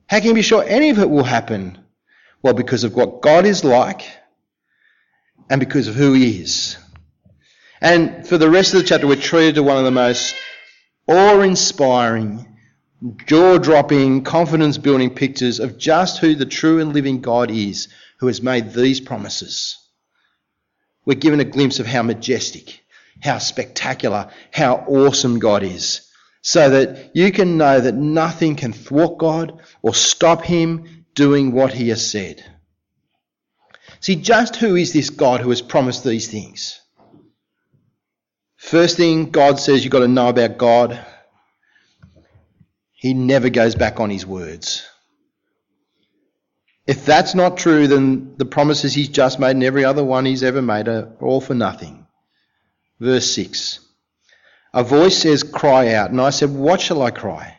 How 0.08 0.18
can 0.18 0.30
you 0.30 0.34
be 0.34 0.42
sure 0.42 0.64
any 0.64 0.90
of 0.90 0.98
it 0.98 1.12
will 1.12 1.24
happen? 1.24 1.78
Well, 2.42 2.56
because 2.56 2.84
of 2.84 2.96
what 2.96 3.22
God 3.22 3.46
is 3.46 3.64
like 3.64 4.02
and 5.48 5.60
because 5.60 5.88
of 5.88 5.94
who 5.94 6.14
He 6.14 6.42
is. 6.42 6.78
And 7.82 8.28
for 8.28 8.40
the 8.40 8.50
rest 8.50 8.74
of 8.74 8.82
the 8.82 8.88
chapter, 8.88 9.06
we're 9.06 9.18
treated 9.18 9.56
to 9.56 9.64
one 9.64 9.78
of 9.78 9.84
the 9.84 9.92
most 9.92 10.34
awe 11.06 11.42
inspiring, 11.42 12.48
jaw 13.28 13.60
dropping, 13.60 14.24
confidence 14.24 14.80
building 14.80 15.14
pictures 15.14 15.60
of 15.60 15.78
just 15.78 16.18
who 16.18 16.34
the 16.34 16.48
true 16.48 16.80
and 16.80 16.94
living 16.94 17.22
God 17.22 17.52
is 17.52 17.90
who 18.18 18.26
has 18.26 18.42
made 18.42 18.74
these 18.74 19.00
promises 19.00 19.78
we're 21.08 21.16
given 21.16 21.40
a 21.40 21.46
glimpse 21.46 21.80
of 21.80 21.86
how 21.86 22.04
majestic, 22.04 22.84
how 23.24 23.38
spectacular, 23.38 24.30
how 24.52 24.76
awesome 24.90 25.40
God 25.40 25.64
is. 25.64 26.02
So 26.42 26.70
that 26.70 27.12
you 27.16 27.32
can 27.32 27.58
know 27.58 27.80
that 27.80 27.96
nothing 27.96 28.58
can 28.58 28.74
thwart 28.74 29.18
God 29.18 29.62
or 29.82 29.96
stop 29.96 30.44
him 30.44 31.06
doing 31.16 31.54
what 31.54 31.72
he 31.72 31.88
has 31.90 32.06
said. 32.06 32.44
See, 34.02 34.18
just 34.18 34.58
who 34.58 34.76
is 34.76 34.92
this 34.92 35.10
God 35.10 35.40
who 35.40 35.50
has 35.50 35.62
promised 35.62 36.04
these 36.04 36.28
things? 36.28 36.82
First 38.58 38.98
thing 38.98 39.32
God 39.32 39.62
says 39.62 39.86
you've 39.86 39.94
got 39.94 40.00
to 40.00 40.10
know 40.10 40.28
about 40.28 40.58
God, 40.58 41.00
he 42.92 43.14
never 43.14 43.50
goes 43.50 43.76
back 43.76 44.02
on 44.02 44.10
his 44.10 44.26
words. 44.26 44.86
If 46.88 47.06
that's 47.06 47.36
not 47.36 47.58
true, 47.58 47.88
then 47.88 48.36
the 48.38 48.46
promises 48.46 48.94
he's 48.94 49.10
just 49.10 49.40
made 49.40 49.52
and 49.52 49.64
every 49.64 49.84
other 49.84 50.04
one 50.04 50.26
he's 50.26 50.44
ever 50.44 50.62
made 50.62 50.88
are 50.88 51.12
all 51.20 51.42
for 51.42 51.54
nothing. 51.54 52.08
Verse 53.00 53.30
6. 53.32 53.82
A 54.74 54.84
voice 54.84 55.18
says, 55.18 55.44
Cry 55.44 55.94
out. 55.94 56.12
And 56.12 56.22
I 56.22 56.30
said, 56.30 56.50
What 56.50 56.80
shall 56.80 57.02
I 57.02 57.12
cry? 57.12 57.58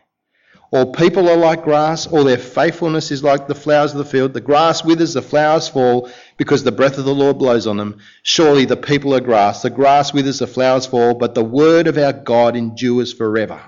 All 0.71 0.93
people 0.93 1.31
are 1.31 1.37
like 1.37 1.64
grass, 1.64 2.07
all 2.07 2.25
their 2.25 2.37
faithfulness 2.37 3.11
is 3.11 3.23
like 3.25 3.49
the 3.49 3.55
flowers 3.55 3.93
of 3.93 3.99
the 3.99 4.05
field. 4.05 4.35
The 4.35 4.43
grass 4.43 4.85
withers, 4.85 5.14
the 5.14 5.23
flowers 5.23 5.69
fall, 5.69 6.11
because 6.37 6.62
the 6.62 6.73
breath 6.73 6.99
of 6.99 7.07
the 7.07 7.14
Lord 7.14 7.38
blows 7.38 7.67
on 7.67 7.79
them. 7.79 7.99
Surely 8.23 8.67
the 8.67 8.77
people 8.77 9.14
are 9.14 9.21
grass. 9.21 9.62
The 9.62 9.71
grass 9.71 10.12
withers, 10.12 10.41
the 10.41 10.47
flowers 10.47 10.85
fall, 10.85 11.14
but 11.14 11.35
the 11.35 11.45
word 11.45 11.87
of 11.87 11.97
our 11.97 12.12
God 12.12 12.55
endures 12.55 13.14
forever. 13.14 13.61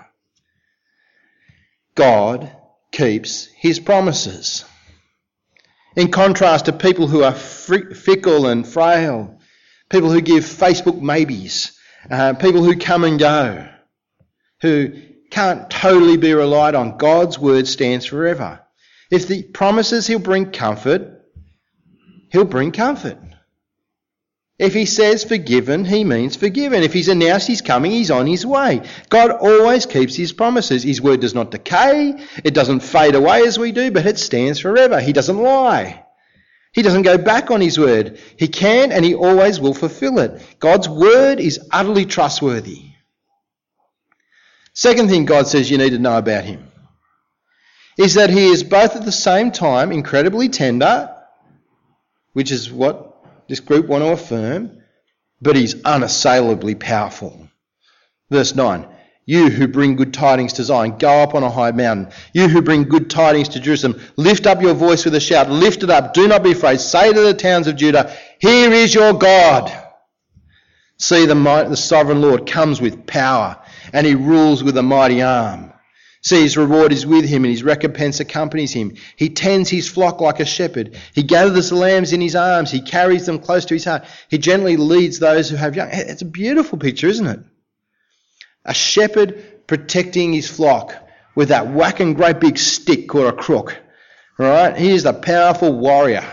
God 1.94 2.50
keeps 2.92 3.46
his 3.46 3.80
promises. 3.80 4.64
In 5.96 6.10
contrast 6.10 6.66
to 6.66 6.72
people 6.72 7.08
who 7.08 7.24
are 7.24 7.34
fickle 7.34 8.46
and 8.46 8.66
frail, 8.66 9.38
people 9.88 10.10
who 10.10 10.20
give 10.20 10.44
Facebook 10.44 11.00
maybes, 11.00 11.72
uh, 12.10 12.34
people 12.34 12.62
who 12.62 12.76
come 12.76 13.04
and 13.04 13.18
go, 13.18 13.68
who 14.62 14.92
can't 15.30 15.68
totally 15.70 16.16
be 16.16 16.32
relied 16.32 16.74
on, 16.74 16.96
God's 16.96 17.38
word 17.38 17.66
stands 17.66 18.06
forever. 18.06 18.60
If 19.10 19.26
the 19.26 19.42
promises 19.42 20.06
He'll 20.06 20.18
bring 20.20 20.52
comfort, 20.52 21.22
He'll 22.30 22.44
bring 22.44 22.72
comfort. 22.72 23.18
If 24.60 24.74
he 24.74 24.84
says 24.84 25.24
forgiven, 25.24 25.86
he 25.86 26.04
means 26.04 26.36
forgiven. 26.36 26.82
If 26.82 26.92
he's 26.92 27.08
announced 27.08 27.46
he's 27.46 27.62
coming, 27.62 27.92
he's 27.92 28.10
on 28.10 28.26
his 28.26 28.44
way. 28.44 28.82
God 29.08 29.30
always 29.30 29.86
keeps 29.86 30.14
his 30.14 30.34
promises. 30.34 30.82
His 30.82 31.00
word 31.00 31.20
does 31.20 31.34
not 31.34 31.50
decay, 31.50 32.22
it 32.44 32.52
doesn't 32.52 32.80
fade 32.80 33.14
away 33.14 33.46
as 33.46 33.58
we 33.58 33.72
do, 33.72 33.90
but 33.90 34.04
it 34.04 34.18
stands 34.18 34.58
forever. 34.58 35.00
He 35.00 35.14
doesn't 35.14 35.38
lie. 35.38 36.04
He 36.72 36.82
doesn't 36.82 37.02
go 37.02 37.16
back 37.16 37.50
on 37.50 37.62
his 37.62 37.78
word. 37.78 38.18
He 38.36 38.48
can 38.48 38.92
and 38.92 39.02
he 39.02 39.14
always 39.14 39.58
will 39.58 39.72
fulfill 39.72 40.18
it. 40.18 40.42
God's 40.58 40.90
word 40.90 41.40
is 41.40 41.66
utterly 41.72 42.04
trustworthy. 42.04 42.82
Second 44.74 45.08
thing 45.08 45.24
God 45.24 45.46
says 45.46 45.70
you 45.70 45.78
need 45.78 45.90
to 45.90 45.98
know 45.98 46.18
about 46.18 46.44
him 46.44 46.70
is 47.96 48.12
that 48.12 48.28
he 48.28 48.48
is 48.48 48.62
both 48.62 48.94
at 48.94 49.06
the 49.06 49.10
same 49.10 49.52
time 49.52 49.90
incredibly 49.90 50.50
tender, 50.50 51.16
which 52.34 52.52
is 52.52 52.70
what 52.70 53.09
this 53.50 53.58
group 53.58 53.86
want 53.86 54.04
to 54.04 54.12
affirm, 54.12 54.80
but 55.42 55.56
he's 55.56 55.82
unassailably 55.84 56.76
powerful. 56.76 57.48
Verse 58.30 58.54
9 58.54 58.86
You 59.26 59.50
who 59.50 59.66
bring 59.66 59.96
good 59.96 60.14
tidings 60.14 60.52
to 60.54 60.64
Zion, 60.64 60.98
go 60.98 61.08
up 61.08 61.34
on 61.34 61.42
a 61.42 61.50
high 61.50 61.72
mountain. 61.72 62.12
You 62.32 62.46
who 62.46 62.62
bring 62.62 62.84
good 62.84 63.10
tidings 63.10 63.48
to 63.50 63.60
Jerusalem, 63.60 64.00
lift 64.16 64.46
up 64.46 64.62
your 64.62 64.74
voice 64.74 65.04
with 65.04 65.16
a 65.16 65.20
shout. 65.20 65.50
Lift 65.50 65.82
it 65.82 65.90
up. 65.90 66.14
Do 66.14 66.28
not 66.28 66.44
be 66.44 66.52
afraid. 66.52 66.80
Say 66.80 67.12
to 67.12 67.20
the 67.20 67.34
towns 67.34 67.66
of 67.66 67.74
Judah, 67.74 68.16
Here 68.38 68.72
is 68.72 68.94
your 68.94 69.14
God. 69.14 69.76
See, 70.98 71.26
the, 71.26 71.34
the 71.34 71.76
sovereign 71.76 72.20
Lord 72.20 72.46
comes 72.46 72.80
with 72.80 73.04
power 73.04 73.60
and 73.92 74.06
he 74.06 74.14
rules 74.14 74.62
with 74.62 74.76
a 74.76 74.82
mighty 74.82 75.22
arm. 75.22 75.72
See, 76.22 76.42
his 76.42 76.56
reward 76.56 76.92
is 76.92 77.06
with 77.06 77.24
him 77.24 77.44
and 77.44 77.50
his 77.50 77.62
recompense 77.62 78.20
accompanies 78.20 78.72
him. 78.72 78.94
He 79.16 79.30
tends 79.30 79.70
his 79.70 79.88
flock 79.88 80.20
like 80.20 80.38
a 80.38 80.44
shepherd. 80.44 80.96
He 81.14 81.22
gathers 81.22 81.70
the 81.70 81.76
lambs 81.76 82.12
in 82.12 82.20
his 82.20 82.36
arms. 82.36 82.70
He 82.70 82.82
carries 82.82 83.24
them 83.24 83.38
close 83.38 83.64
to 83.66 83.74
his 83.74 83.86
heart. 83.86 84.04
He 84.28 84.36
gently 84.36 84.76
leads 84.76 85.18
those 85.18 85.48
who 85.48 85.56
have 85.56 85.76
young. 85.76 85.88
It's 85.90 86.20
a 86.20 86.26
beautiful 86.26 86.78
picture, 86.78 87.06
isn't 87.06 87.26
it? 87.26 87.40
A 88.66 88.74
shepherd 88.74 89.66
protecting 89.66 90.34
his 90.34 90.48
flock 90.48 90.94
with 91.34 91.48
that 91.48 91.72
whacking 91.72 92.12
great 92.12 92.38
big 92.38 92.58
stick 92.58 93.08
called 93.08 93.26
a 93.26 93.32
crook. 93.32 93.80
Right? 94.38 94.76
He 94.76 94.90
is 94.90 95.04
the 95.04 95.14
powerful 95.14 95.72
warrior, 95.72 96.24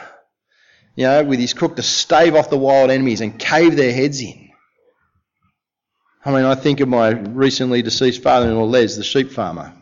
you 0.96 1.06
know, 1.06 1.24
with 1.24 1.40
his 1.40 1.54
crook 1.54 1.78
to 1.78 1.84
stave 1.84 2.36
off 2.36 2.50
the 2.50 2.58
wild 2.58 2.92
enemies 2.92 3.22
and 3.22 3.40
cave 3.40 3.78
their 3.78 3.94
heads 3.94 4.20
in. 4.20 4.47
I 6.26 6.32
mean, 6.32 6.46
I 6.46 6.56
think 6.56 6.80
of 6.80 6.90
my 6.90 7.10
recently 7.10 7.82
deceased 7.82 8.22
father-in-law, 8.22 8.66
Les, 8.66 8.96
the 8.96 9.04
sheep 9.04 9.32
farmer. 9.32 9.74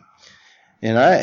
You 0.80 0.92
know, 0.94 1.22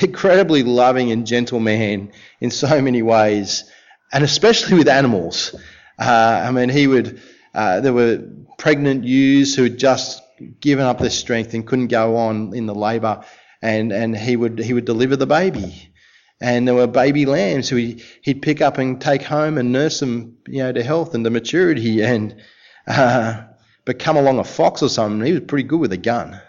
incredibly 0.00 0.62
loving 0.62 1.10
and 1.10 1.26
gentle 1.26 1.60
man 1.60 2.12
in 2.40 2.50
so 2.50 2.80
many 2.80 3.02
ways, 3.02 3.64
and 4.12 4.22
especially 4.22 4.76
with 4.76 4.88
animals. 4.88 5.54
Uh, 5.98 6.42
I 6.46 6.50
mean, 6.50 6.68
he 6.68 6.86
would. 6.86 7.20
Uh, 7.54 7.80
there 7.80 7.92
were 7.92 8.22
pregnant 8.58 9.04
ewes 9.04 9.54
who 9.54 9.64
had 9.64 9.78
just 9.78 10.22
given 10.60 10.84
up 10.84 10.98
their 10.98 11.10
strength 11.10 11.52
and 11.54 11.66
couldn't 11.66 11.88
go 11.88 12.16
on 12.16 12.54
in 12.54 12.66
the 12.66 12.74
labour, 12.74 13.24
and, 13.60 13.92
and 13.92 14.16
he 14.16 14.36
would 14.36 14.58
he 14.58 14.72
would 14.72 14.84
deliver 14.84 15.16
the 15.16 15.26
baby. 15.26 15.92
And 16.40 16.66
there 16.66 16.74
were 16.74 16.88
baby 16.88 17.24
lambs 17.24 17.68
who 17.68 17.76
he, 17.76 18.02
he'd 18.22 18.42
pick 18.42 18.60
up 18.60 18.76
and 18.78 19.00
take 19.00 19.22
home 19.22 19.58
and 19.58 19.70
nurse 19.70 20.00
them, 20.00 20.38
you 20.48 20.58
know, 20.58 20.72
to 20.72 20.82
health 20.82 21.14
and 21.14 21.24
to 21.24 21.30
maturity. 21.30 22.02
And 22.02 22.34
uh, 22.88 23.44
but 23.84 23.98
come 23.98 24.16
along 24.16 24.38
a 24.38 24.44
fox 24.44 24.82
or 24.82 24.88
something, 24.88 25.24
he 25.26 25.32
was 25.32 25.42
pretty 25.42 25.68
good 25.68 25.80
with 25.80 25.92
a 25.92 25.96
gun, 25.96 26.40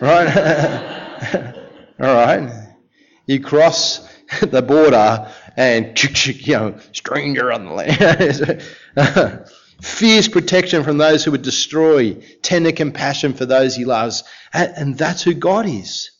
right? 0.00 1.54
All 2.00 2.14
right, 2.14 2.50
you 3.26 3.40
cross 3.40 4.08
the 4.40 4.62
border 4.62 5.30
and 5.56 6.02
you 6.26 6.56
know, 6.56 6.78
stranger 6.92 7.52
on 7.52 7.66
the 7.66 7.72
land. 7.72 9.48
Fierce 9.82 10.28
protection 10.28 10.84
from 10.84 10.98
those 10.98 11.24
who 11.24 11.32
would 11.32 11.42
destroy, 11.42 12.14
tender 12.40 12.72
compassion 12.72 13.34
for 13.34 13.46
those 13.46 13.74
he 13.74 13.84
loves. 13.84 14.22
And, 14.52 14.96
that's 14.96 15.22
who 15.22 15.34
God 15.34 15.66
is. 15.66 16.10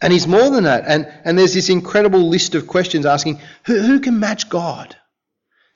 And 0.00 0.12
he's 0.12 0.26
more 0.26 0.48
than 0.48 0.64
that. 0.64 0.84
And, 0.86 1.06
and 1.24 1.38
there's 1.38 1.54
this 1.54 1.68
incredible 1.68 2.28
list 2.28 2.54
of 2.54 2.66
questions 2.66 3.04
asking 3.04 3.40
who, 3.64 3.78
who 3.80 4.00
can 4.00 4.20
match 4.20 4.48
God? 4.48 4.96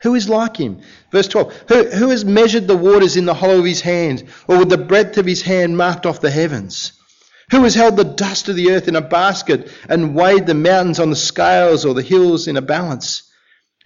Who 0.02 0.14
is 0.14 0.28
like 0.28 0.56
him? 0.56 0.80
Verse 1.10 1.28
12 1.28 1.64
who, 1.68 1.84
who 1.84 2.10
has 2.10 2.24
measured 2.24 2.68
the 2.68 2.76
waters 2.76 3.16
in 3.16 3.24
the 3.24 3.34
hollow 3.34 3.58
of 3.58 3.64
his 3.64 3.80
hand, 3.80 4.24
or 4.46 4.58
with 4.58 4.68
the 4.68 4.78
breadth 4.78 5.18
of 5.18 5.26
his 5.26 5.42
hand 5.42 5.76
marked 5.76 6.06
off 6.06 6.20
the 6.20 6.30
heavens? 6.30 6.92
Who 7.50 7.64
has 7.64 7.74
held 7.74 7.96
the 7.96 8.04
dust 8.04 8.48
of 8.48 8.56
the 8.56 8.72
earth 8.72 8.88
in 8.88 8.96
a 8.96 9.00
basket 9.00 9.70
and 9.88 10.14
weighed 10.14 10.46
the 10.46 10.54
mountains 10.54 11.00
on 11.00 11.10
the 11.10 11.16
scales 11.16 11.84
or 11.84 11.94
the 11.94 12.02
hills 12.02 12.46
in 12.46 12.56
a 12.56 12.62
balance? 12.62 13.22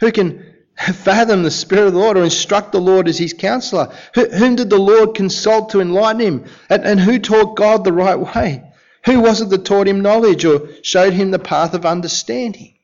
Who 0.00 0.10
can 0.10 0.44
fathom 0.76 1.44
the 1.44 1.50
Spirit 1.50 1.86
of 1.86 1.92
the 1.92 1.98
Lord 2.00 2.16
or 2.16 2.24
instruct 2.24 2.72
the 2.72 2.80
Lord 2.80 3.08
as 3.08 3.18
his 3.18 3.32
counselor? 3.32 3.94
Whom 4.14 4.56
did 4.56 4.68
the 4.68 4.78
Lord 4.78 5.14
consult 5.14 5.70
to 5.70 5.80
enlighten 5.80 6.20
him? 6.20 6.44
And, 6.68 6.84
and 6.84 7.00
who 7.00 7.18
taught 7.20 7.56
God 7.56 7.84
the 7.84 7.92
right 7.92 8.18
way? 8.18 8.64
Who 9.04 9.20
was 9.20 9.40
it 9.40 9.50
that 9.50 9.64
taught 9.64 9.88
him 9.88 10.00
knowledge 10.00 10.44
or 10.44 10.68
showed 10.82 11.12
him 11.12 11.30
the 11.30 11.38
path 11.38 11.74
of 11.74 11.86
understanding? 11.86 12.74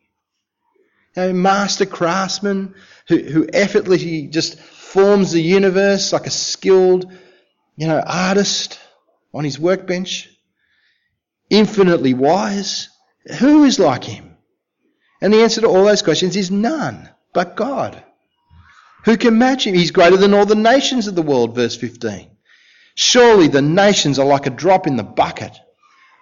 A 1.16 1.32
master 1.32 1.86
craftsman 1.86 2.74
who, 3.08 3.18
who 3.18 3.48
effortlessly 3.52 4.26
just 4.28 4.58
forms 4.58 5.32
the 5.32 5.42
universe 5.42 6.12
like 6.12 6.26
a 6.26 6.30
skilled, 6.30 7.10
you 7.76 7.86
know, 7.86 8.02
artist 8.06 8.78
on 9.34 9.44
his 9.44 9.58
workbench. 9.58 10.30
Infinitely 11.50 12.14
wise. 12.14 12.88
Who 13.38 13.64
is 13.64 13.78
like 13.78 14.04
him? 14.04 14.36
And 15.20 15.32
the 15.32 15.42
answer 15.42 15.62
to 15.62 15.68
all 15.68 15.84
those 15.84 16.02
questions 16.02 16.36
is 16.36 16.50
none 16.50 17.08
but 17.32 17.56
God. 17.56 18.02
Who 19.04 19.16
can 19.16 19.38
match 19.38 19.66
him? 19.66 19.74
He's 19.74 19.90
greater 19.90 20.16
than 20.16 20.34
all 20.34 20.46
the 20.46 20.54
nations 20.54 21.06
of 21.06 21.14
the 21.14 21.22
world, 21.22 21.54
verse 21.54 21.76
15. 21.76 22.30
Surely 22.94 23.48
the 23.48 23.62
nations 23.62 24.18
are 24.18 24.26
like 24.26 24.46
a 24.46 24.50
drop 24.50 24.86
in 24.86 24.96
the 24.96 25.04
bucket. 25.04 25.58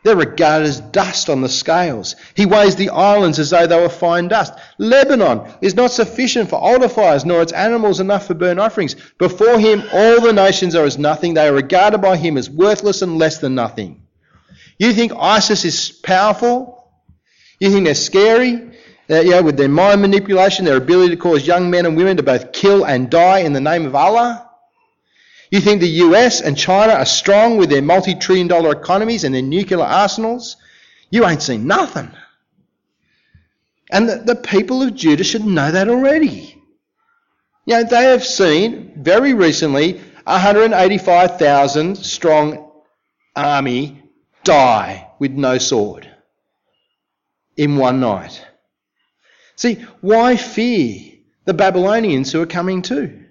They're 0.06 0.14
regarded 0.14 0.68
as 0.68 0.78
dust 0.78 1.28
on 1.28 1.40
the 1.40 1.48
scales. 1.48 2.14
He 2.34 2.46
weighs 2.46 2.76
the 2.76 2.90
islands 2.90 3.40
as 3.40 3.50
though 3.50 3.66
they 3.66 3.76
were 3.76 3.88
fine 3.88 4.28
dust. 4.28 4.52
Lebanon 4.78 5.52
is 5.60 5.74
not 5.74 5.90
sufficient 5.90 6.48
for 6.48 6.60
altar 6.60 6.88
fires, 6.88 7.24
nor 7.24 7.42
its 7.42 7.50
animals 7.50 7.98
enough 7.98 8.28
for 8.28 8.34
burnt 8.34 8.60
offerings. 8.60 8.94
Before 9.18 9.58
him, 9.58 9.82
all 9.92 10.20
the 10.20 10.32
nations 10.32 10.76
are 10.76 10.84
as 10.84 10.96
nothing. 10.96 11.34
They 11.34 11.48
are 11.48 11.52
regarded 11.52 11.98
by 12.02 12.18
him 12.18 12.36
as 12.36 12.48
worthless 12.48 13.02
and 13.02 13.18
less 13.18 13.38
than 13.38 13.56
nothing. 13.56 14.06
You 14.78 14.92
think 14.92 15.10
ISIS 15.18 15.64
is 15.64 15.90
powerful? 15.90 16.88
You 17.58 17.72
think 17.72 17.86
they're 17.86 17.96
scary? 17.96 18.62
Uh, 19.10 19.22
you 19.22 19.30
know, 19.30 19.42
with 19.42 19.56
their 19.56 19.68
mind 19.68 20.02
manipulation, 20.02 20.66
their 20.66 20.76
ability 20.76 21.16
to 21.16 21.20
cause 21.20 21.44
young 21.44 21.68
men 21.68 21.84
and 21.84 21.96
women 21.96 22.16
to 22.18 22.22
both 22.22 22.52
kill 22.52 22.84
and 22.84 23.10
die 23.10 23.40
in 23.40 23.52
the 23.52 23.60
name 23.60 23.84
of 23.84 23.96
Allah? 23.96 24.45
You 25.50 25.60
think 25.60 25.80
the 25.80 25.88
US 25.88 26.40
and 26.40 26.56
China 26.56 26.94
are 26.94 27.06
strong 27.06 27.56
with 27.56 27.70
their 27.70 27.82
multi 27.82 28.14
trillion 28.14 28.48
dollar 28.48 28.72
economies 28.72 29.24
and 29.24 29.34
their 29.34 29.42
nuclear 29.42 29.80
arsenals? 29.80 30.56
You 31.10 31.26
ain't 31.26 31.42
seen 31.42 31.66
nothing. 31.66 32.10
And 33.90 34.08
the, 34.08 34.16
the, 34.16 34.34
people 34.34 34.82
of 34.82 34.96
Judah 34.96 35.22
should 35.22 35.44
know 35.44 35.70
that 35.70 35.88
already. 35.88 36.60
You 37.66 37.74
know, 37.74 37.84
they 37.84 38.04
have 38.04 38.24
seen 38.24 38.92
very 38.96 39.32
recently 39.32 40.00
185,000 40.24 41.96
strong 41.96 42.72
army 43.36 44.02
die 44.42 45.08
with 45.20 45.32
no 45.32 45.58
sword 45.58 46.10
in 47.56 47.76
one 47.76 48.00
night. 48.00 48.44
See, 49.54 49.74
why 50.00 50.36
fear 50.36 51.12
the 51.44 51.54
Babylonians 51.54 52.32
who 52.32 52.42
are 52.42 52.46
coming 52.46 52.82
too? 52.82 53.25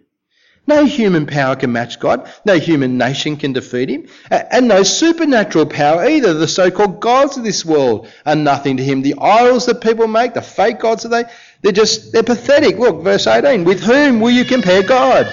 No 0.68 0.86
human 0.86 1.28
power 1.28 1.56
can 1.56 1.72
match 1.72 2.00
God. 2.00 2.28
No 2.44 2.58
human 2.58 2.98
nation 2.98 3.38
can 3.38 3.54
defeat 3.54 3.90
him. 3.90 4.08
And 4.32 4.68
no 4.68 4.82
supernatural 4.82 5.68
power 5.68 6.06
either. 6.06 6.34
The 6.34 6.48
so-called 6.48 7.00
gods 7.00 7.38
of 7.38 7.44
this 7.44 7.64
world 7.64 8.08
are 8.26 8.36
nothing 8.36 8.78
to 8.78 8.84
him. 8.84 9.04
The 9.04 9.16
idols 9.22 9.68
that 9.68 9.82
people 9.82 10.08
make, 10.08 10.34
the 10.34 10.42
fake 10.42 10.80
gods 10.80 11.04
that 11.04 11.10
they, 11.10 11.24
they're 11.62 11.72
just, 11.72 12.12
they're 12.14 12.24
pathetic. 12.24 12.80
Look, 12.80 13.04
verse 13.04 13.28
18. 13.28 13.64
With 13.64 13.82
whom 13.82 14.20
will 14.20 14.32
you 14.32 14.44
compare 14.44 14.82
God? 14.82 15.28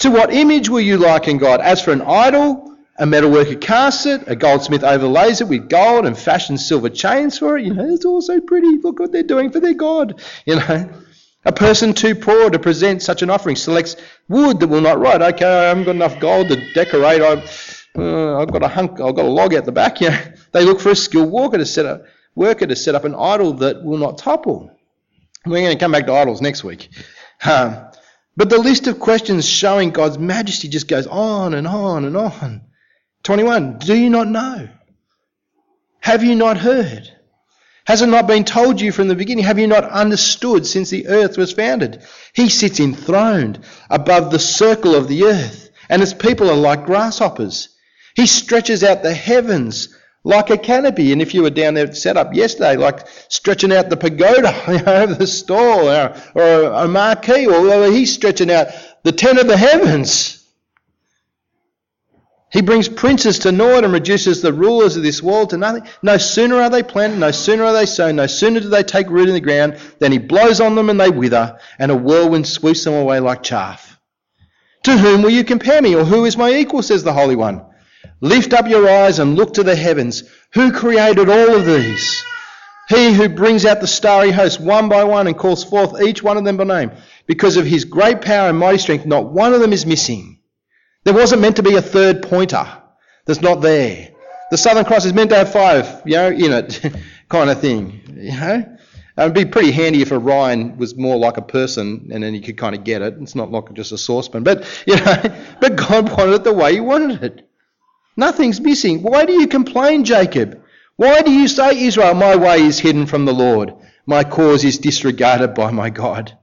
To 0.00 0.10
what 0.10 0.32
image 0.32 0.68
will 0.68 0.80
you 0.80 0.98
liken 0.98 1.38
God? 1.38 1.60
As 1.60 1.82
for 1.82 1.92
an 1.92 2.02
idol, 2.02 2.76
a 2.98 3.04
metalworker 3.04 3.58
casts 3.58 4.04
it, 4.04 4.24
a 4.26 4.36
goldsmith 4.36 4.84
overlays 4.84 5.40
it 5.40 5.48
with 5.48 5.70
gold 5.70 6.04
and 6.04 6.18
fashions 6.18 6.66
silver 6.66 6.90
chains 6.90 7.38
for 7.38 7.56
it. 7.56 7.64
You 7.64 7.72
know, 7.72 7.88
it's 7.94 8.04
all 8.04 8.20
so 8.20 8.40
pretty. 8.40 8.78
Look 8.78 8.98
what 8.98 9.12
they're 9.12 9.22
doing 9.22 9.50
for 9.50 9.60
their 9.60 9.74
God. 9.74 10.20
You 10.44 10.56
know. 10.56 10.90
A 11.44 11.52
person 11.52 11.94
too 11.94 12.14
poor 12.14 12.50
to 12.50 12.58
present 12.58 13.02
such 13.02 13.22
an 13.22 13.30
offering 13.30 13.56
selects 13.56 13.96
wood 14.28 14.60
that 14.60 14.68
will 14.68 14.82
not 14.82 14.98
rot. 14.98 15.22
Okay, 15.22 15.44
I 15.44 15.68
haven't 15.68 15.84
got 15.84 15.94
enough 15.94 16.20
gold 16.20 16.48
to 16.48 16.72
decorate. 16.74 17.22
I've, 17.22 17.86
uh, 17.98 18.38
I've 18.38 18.52
got 18.52 18.62
a 18.62 18.68
hunk. 18.68 19.00
I've 19.00 19.14
got 19.14 19.24
a 19.24 19.28
log 19.28 19.54
out 19.54 19.64
the 19.64 19.72
back. 19.72 20.00
You 20.00 20.10
they 20.52 20.64
look 20.64 20.80
for 20.80 20.90
a 20.90 20.96
skilled 20.96 21.30
worker 21.30 21.56
to 21.56 21.66
set 21.66 21.86
up 21.86 22.04
worker 22.34 22.66
to 22.66 22.76
set 22.76 22.94
up 22.94 23.04
an 23.04 23.14
idol 23.14 23.54
that 23.54 23.82
will 23.82 23.98
not 23.98 24.18
topple. 24.18 24.70
We're 25.46 25.62
going 25.62 25.76
to 25.76 25.78
come 25.78 25.92
back 25.92 26.06
to 26.06 26.12
idols 26.12 26.42
next 26.42 26.62
week. 26.62 26.90
Um, 27.44 27.86
but 28.36 28.50
the 28.50 28.58
list 28.58 28.86
of 28.86 29.00
questions 29.00 29.48
showing 29.48 29.90
God's 29.90 30.18
majesty 30.18 30.68
just 30.68 30.88
goes 30.88 31.06
on 31.06 31.54
and 31.54 31.66
on 31.66 32.04
and 32.04 32.16
on. 32.16 32.62
21. 33.22 33.78
Do 33.78 33.96
you 33.96 34.10
not 34.10 34.28
know? 34.28 34.68
Have 36.00 36.22
you 36.22 36.34
not 36.34 36.58
heard? 36.58 37.10
Has 37.90 38.02
it 38.02 38.06
not 38.06 38.28
been 38.28 38.44
told 38.44 38.80
you 38.80 38.92
from 38.92 39.08
the 39.08 39.16
beginning? 39.16 39.42
Have 39.42 39.58
you 39.58 39.66
not 39.66 39.82
understood 39.82 40.64
since 40.64 40.90
the 40.90 41.08
earth 41.08 41.36
was 41.36 41.52
founded? 41.52 42.00
He 42.32 42.48
sits 42.48 42.78
enthroned 42.78 43.58
above 43.90 44.30
the 44.30 44.38
circle 44.38 44.94
of 44.94 45.08
the 45.08 45.24
earth, 45.24 45.70
and 45.88 46.00
his 46.00 46.14
people 46.14 46.48
are 46.48 46.56
like 46.56 46.86
grasshoppers. 46.86 47.70
He 48.14 48.28
stretches 48.28 48.84
out 48.84 49.02
the 49.02 49.12
heavens 49.12 49.88
like 50.22 50.50
a 50.50 50.56
canopy. 50.56 51.10
And 51.10 51.20
if 51.20 51.34
you 51.34 51.42
were 51.42 51.50
down 51.50 51.74
there 51.74 51.92
set 51.92 52.16
up 52.16 52.32
yesterday, 52.32 52.76
like 52.76 53.08
stretching 53.28 53.72
out 53.72 53.90
the 53.90 53.96
pagoda 53.96 54.54
over 55.02 55.14
the 55.14 55.26
stall 55.26 55.88
or, 55.88 56.14
or 56.36 56.62
a 56.70 56.86
marquee, 56.86 57.48
or 57.48 57.90
he's 57.90 58.14
stretching 58.14 58.52
out 58.52 58.68
the 59.02 59.10
tent 59.10 59.40
of 59.40 59.48
the 59.48 59.56
heavens. 59.56 60.39
He 62.50 62.62
brings 62.62 62.88
princes 62.88 63.38
to 63.40 63.52
naught 63.52 63.84
and 63.84 63.92
reduces 63.92 64.42
the 64.42 64.52
rulers 64.52 64.96
of 64.96 65.04
this 65.04 65.22
world 65.22 65.50
to 65.50 65.56
nothing. 65.56 65.84
No 66.02 66.16
sooner 66.16 66.56
are 66.56 66.70
they 66.70 66.82
planted, 66.82 67.18
no 67.18 67.30
sooner 67.30 67.64
are 67.64 67.72
they 67.72 67.86
sown, 67.86 68.16
no 68.16 68.26
sooner 68.26 68.58
do 68.58 68.68
they 68.68 68.82
take 68.82 69.08
root 69.08 69.28
in 69.28 69.34
the 69.34 69.40
ground 69.40 69.76
than 70.00 70.10
he 70.10 70.18
blows 70.18 70.60
on 70.60 70.74
them 70.74 70.90
and 70.90 71.00
they 71.00 71.10
wither, 71.10 71.58
and 71.78 71.92
a 71.92 71.96
whirlwind 71.96 72.48
sweeps 72.48 72.84
them 72.84 72.94
away 72.94 73.20
like 73.20 73.44
chaff. 73.44 73.98
To 74.84 74.96
whom 74.96 75.22
will 75.22 75.30
you 75.30 75.44
compare 75.44 75.80
me, 75.80 75.94
or 75.94 76.04
who 76.04 76.24
is 76.24 76.36
my 76.36 76.50
equal, 76.52 76.82
says 76.82 77.04
the 77.04 77.12
Holy 77.12 77.36
One? 77.36 77.62
Lift 78.20 78.52
up 78.52 78.68
your 78.68 78.88
eyes 78.88 79.20
and 79.20 79.36
look 79.36 79.54
to 79.54 79.62
the 79.62 79.76
heavens. 79.76 80.24
Who 80.54 80.72
created 80.72 81.28
all 81.28 81.54
of 81.54 81.66
these? 81.66 82.24
He 82.88 83.12
who 83.12 83.28
brings 83.28 83.64
out 83.64 83.80
the 83.80 83.86
starry 83.86 84.32
host 84.32 84.58
one 84.60 84.88
by 84.88 85.04
one 85.04 85.28
and 85.28 85.38
calls 85.38 85.62
forth 85.62 86.02
each 86.02 86.24
one 86.24 86.36
of 86.36 86.44
them 86.44 86.56
by 86.56 86.64
name. 86.64 86.90
because 87.28 87.56
of 87.56 87.64
his 87.64 87.84
great 87.84 88.20
power 88.20 88.48
and 88.48 88.58
mighty 88.58 88.78
strength, 88.78 89.06
not 89.06 89.30
one 89.30 89.54
of 89.54 89.60
them 89.60 89.72
is 89.72 89.86
missing. 89.86 90.39
There 91.04 91.14
wasn't 91.14 91.40
meant 91.40 91.56
to 91.56 91.62
be 91.62 91.76
a 91.76 91.82
third 91.82 92.22
pointer 92.22 92.66
that's 93.24 93.40
not 93.40 93.62
there. 93.62 94.10
The 94.50 94.58
Southern 94.58 94.84
Cross 94.84 95.06
is 95.06 95.14
meant 95.14 95.30
to 95.30 95.36
have 95.36 95.52
five, 95.52 96.02
you 96.04 96.16
know, 96.16 96.28
in 96.28 96.52
it, 96.52 96.84
kind 97.28 97.48
of 97.48 97.60
thing. 97.60 98.02
You 98.16 98.32
know, 98.32 98.76
it'd 99.16 99.34
be 99.34 99.44
pretty 99.46 99.70
handy 99.70 100.02
if 100.02 100.12
Orion 100.12 100.76
was 100.76 100.96
more 100.96 101.16
like 101.16 101.36
a 101.36 101.42
person, 101.42 102.10
and 102.12 102.22
then 102.22 102.34
you 102.34 102.42
could 102.42 102.58
kind 102.58 102.74
of 102.74 102.84
get 102.84 103.00
it. 103.00 103.14
It's 103.20 103.34
not 103.34 103.50
like 103.50 103.72
just 103.72 103.92
a 103.92 103.98
saucepan, 103.98 104.42
but 104.42 104.64
you 104.86 104.96
know, 104.96 105.22
but 105.60 105.76
God 105.76 106.10
wanted 106.10 106.34
it 106.34 106.44
the 106.44 106.52
way 106.52 106.74
He 106.74 106.80
wanted 106.80 107.22
it. 107.22 107.48
Nothing's 108.16 108.60
missing. 108.60 109.02
Why 109.02 109.24
do 109.24 109.32
you 109.32 109.46
complain, 109.46 110.04
Jacob? 110.04 110.62
Why 110.96 111.22
do 111.22 111.30
you 111.30 111.48
say, 111.48 111.80
Israel, 111.80 112.12
my 112.12 112.36
way 112.36 112.60
is 112.60 112.78
hidden 112.78 113.06
from 113.06 113.24
the 113.24 113.32
Lord? 113.32 113.72
My 114.04 114.24
cause 114.24 114.64
is 114.64 114.76
disregarded 114.76 115.54
by 115.54 115.70
my 115.70 115.88
God. 115.88 116.36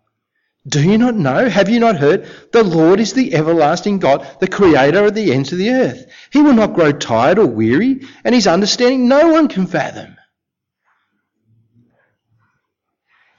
Do 0.67 0.81
you 0.81 0.97
not 0.97 1.15
know? 1.15 1.47
Have 1.47 1.69
you 1.69 1.79
not 1.79 1.95
heard? 1.95 2.27
The 2.51 2.63
Lord 2.63 2.99
is 2.99 3.13
the 3.13 3.33
everlasting 3.33 3.99
God, 3.99 4.27
the 4.39 4.47
creator 4.47 5.05
of 5.05 5.13
the 5.13 5.31
ends 5.31 5.51
of 5.51 5.59
the 5.59 5.69
earth. 5.69 6.11
He 6.31 6.41
will 6.41 6.53
not 6.53 6.73
grow 6.73 6.91
tired 6.91 7.39
or 7.39 7.45
weary, 7.45 8.01
and 8.23 8.35
his 8.35 8.47
understanding 8.47 9.07
no 9.07 9.29
one 9.29 9.47
can 9.47 9.65
fathom. 9.65 10.17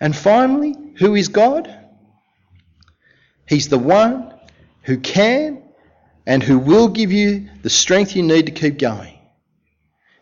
And 0.00 0.16
finally, 0.16 0.74
who 0.98 1.14
is 1.16 1.28
God? 1.28 1.74
He's 3.46 3.68
the 3.68 3.78
one 3.78 4.32
who 4.82 4.98
can 4.98 5.64
and 6.26 6.42
who 6.42 6.58
will 6.58 6.88
give 6.88 7.12
you 7.12 7.48
the 7.62 7.70
strength 7.70 8.14
you 8.14 8.22
need 8.22 8.46
to 8.46 8.52
keep 8.52 8.78
going 8.78 9.18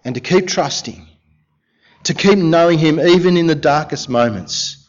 and 0.05 0.14
to 0.14 0.21
keep 0.21 0.47
trusting, 0.49 1.07
to 2.05 2.14
keep 2.14 2.38
knowing 2.38 2.79
Him 2.79 2.99
even 2.99 3.37
in 3.37 3.47
the 3.47 3.55
darkest 3.55 4.09
moments. 4.09 4.86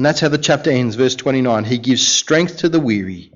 And 0.00 0.06
that's 0.06 0.20
how 0.20 0.28
the 0.28 0.38
chapter 0.38 0.70
ends, 0.70 0.94
verse 0.94 1.14
29. 1.14 1.64
He 1.64 1.76
gives 1.76 2.08
strength 2.08 2.56
to 2.60 2.70
the 2.70 2.80
weary 2.80 3.34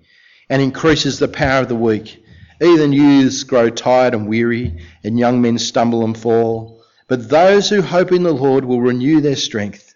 and 0.48 0.62
increases 0.62 1.18
the 1.18 1.28
power 1.28 1.60
of 1.60 1.68
the 1.68 1.74
weak. 1.74 2.24
Even 2.58 2.94
youths 2.94 3.42
grow 3.42 3.68
tired 3.68 4.14
and 4.14 4.26
weary, 4.26 4.82
and 5.04 5.18
young 5.18 5.42
men 5.42 5.58
stumble 5.58 6.06
and 6.06 6.16
fall. 6.16 6.82
But 7.06 7.28
those 7.28 7.68
who 7.68 7.82
hope 7.82 8.12
in 8.12 8.22
the 8.22 8.32
Lord 8.32 8.64
will 8.64 8.80
renew 8.80 9.20
their 9.20 9.36
strength. 9.36 9.94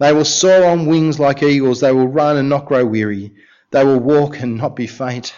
They 0.00 0.12
will 0.12 0.24
soar 0.24 0.64
on 0.64 0.86
wings 0.86 1.20
like 1.20 1.44
eagles. 1.44 1.78
They 1.78 1.92
will 1.92 2.08
run 2.08 2.36
and 2.36 2.48
not 2.48 2.66
grow 2.66 2.84
weary. 2.84 3.32
They 3.70 3.84
will 3.84 4.00
walk 4.00 4.40
and 4.40 4.56
not 4.56 4.74
be 4.74 4.88
faint. 4.88 5.32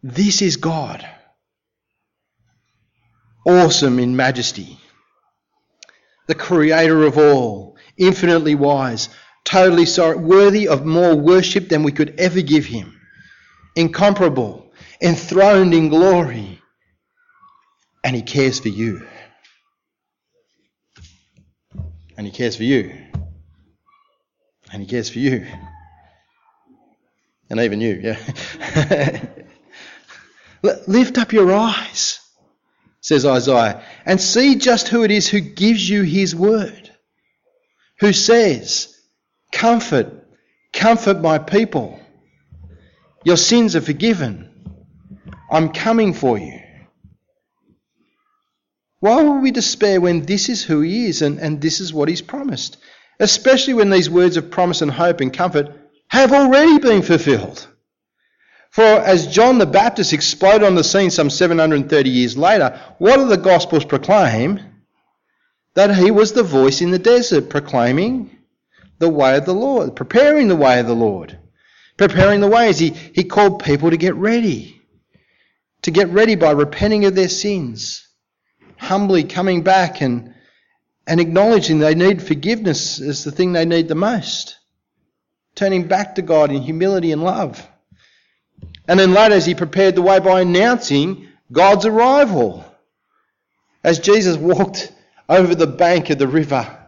This 0.00 0.42
is 0.42 0.58
God. 0.58 1.04
Awesome 3.44 3.98
in 3.98 4.14
majesty. 4.14 4.78
The 6.28 6.36
creator 6.36 7.02
of 7.02 7.18
all, 7.18 7.76
infinitely 7.98 8.54
wise, 8.54 9.08
totally 9.44 9.86
sorry, 9.86 10.16
worthy 10.16 10.68
of 10.68 10.84
more 10.84 11.14
worship 11.14 11.68
than 11.68 11.82
we 11.82 11.92
could 11.92 12.18
ever 12.18 12.40
give 12.40 12.64
him. 12.64 13.00
Incomparable, 13.76 14.72
enthroned 15.00 15.74
in 15.74 15.88
glory. 15.88 16.60
And 18.02 18.14
he 18.14 18.22
cares 18.22 18.60
for 18.60 18.68
you. 18.68 19.06
And 22.16 22.26
he 22.26 22.32
cares 22.32 22.56
for 22.56 22.64
you. 22.64 22.96
And 24.72 24.82
he 24.82 24.88
cares 24.88 25.10
for 25.10 25.18
you. 25.18 25.46
And 27.50 27.60
even 27.60 27.80
you, 27.80 28.00
yeah. 28.02 29.20
Lift 30.86 31.18
up 31.18 31.32
your 31.32 31.52
eyes, 31.52 32.20
says 33.00 33.26
Isaiah, 33.26 33.82
and 34.06 34.20
see 34.20 34.56
just 34.56 34.88
who 34.88 35.04
it 35.04 35.10
is 35.10 35.28
who 35.28 35.40
gives 35.40 35.88
you 35.88 36.02
his 36.02 36.34
word, 36.34 36.90
who 38.00 38.12
says, 38.12 38.93
Comfort, 39.54 40.12
comfort 40.72 41.20
my 41.20 41.38
people. 41.38 42.00
Your 43.24 43.36
sins 43.36 43.76
are 43.76 43.80
forgiven. 43.80 44.50
I'm 45.50 45.72
coming 45.72 46.12
for 46.12 46.36
you. 46.36 46.60
Why 48.98 49.22
would 49.22 49.42
we 49.42 49.52
despair 49.52 50.00
when 50.00 50.26
this 50.26 50.48
is 50.48 50.64
who 50.64 50.80
he 50.80 51.06
is 51.06 51.22
and, 51.22 51.38
and 51.38 51.60
this 51.60 51.80
is 51.80 51.94
what 51.94 52.08
he's 52.08 52.20
promised? 52.20 52.78
Especially 53.20 53.74
when 53.74 53.90
these 53.90 54.10
words 54.10 54.36
of 54.36 54.50
promise 54.50 54.82
and 54.82 54.90
hope 54.90 55.20
and 55.20 55.32
comfort 55.32 55.68
have 56.08 56.32
already 56.32 56.78
been 56.78 57.02
fulfilled. 57.02 57.66
For 58.70 58.82
as 58.82 59.28
John 59.28 59.58
the 59.58 59.66
Baptist 59.66 60.12
exploded 60.12 60.64
on 60.64 60.74
the 60.74 60.82
scene 60.82 61.10
some 61.10 61.30
730 61.30 62.10
years 62.10 62.36
later, 62.36 62.80
what 62.98 63.18
do 63.18 63.28
the 63.28 63.36
Gospels 63.36 63.84
proclaim? 63.84 64.58
That 65.74 65.94
he 65.94 66.10
was 66.10 66.32
the 66.32 66.42
voice 66.42 66.80
in 66.80 66.90
the 66.90 66.98
desert 66.98 67.50
proclaiming 67.50 68.34
the 68.98 69.08
way 69.08 69.36
of 69.36 69.44
the 69.44 69.54
Lord, 69.54 69.96
preparing 69.96 70.48
the 70.48 70.56
way 70.56 70.80
of 70.80 70.86
the 70.86 70.94
Lord, 70.94 71.38
preparing 71.96 72.40
the 72.40 72.48
ways. 72.48 72.78
He, 72.78 72.90
he 72.90 73.24
called 73.24 73.62
people 73.62 73.90
to 73.90 73.96
get 73.96 74.14
ready, 74.14 74.80
to 75.82 75.90
get 75.90 76.08
ready 76.08 76.34
by 76.34 76.52
repenting 76.52 77.04
of 77.04 77.14
their 77.14 77.28
sins, 77.28 78.06
humbly 78.76 79.24
coming 79.24 79.62
back 79.62 80.00
and, 80.00 80.34
and 81.06 81.20
acknowledging 81.20 81.78
they 81.78 81.94
need 81.94 82.22
forgiveness 82.22 83.00
as 83.00 83.24
the 83.24 83.32
thing 83.32 83.52
they 83.52 83.64
need 83.64 83.88
the 83.88 83.94
most, 83.94 84.56
turning 85.54 85.86
back 85.86 86.14
to 86.14 86.22
God 86.22 86.50
in 86.50 86.62
humility 86.62 87.12
and 87.12 87.22
love. 87.22 87.66
And 88.86 89.00
then 89.00 89.14
later, 89.14 89.34
as 89.34 89.46
he 89.46 89.54
prepared 89.54 89.94
the 89.94 90.02
way 90.02 90.20
by 90.20 90.40
announcing 90.40 91.28
God's 91.50 91.86
arrival. 91.86 92.64
As 93.82 93.98
Jesus 93.98 94.36
walked 94.36 94.92
over 95.28 95.54
the 95.54 95.66
bank 95.66 96.10
of 96.10 96.18
the 96.18 96.28
river, 96.28 96.83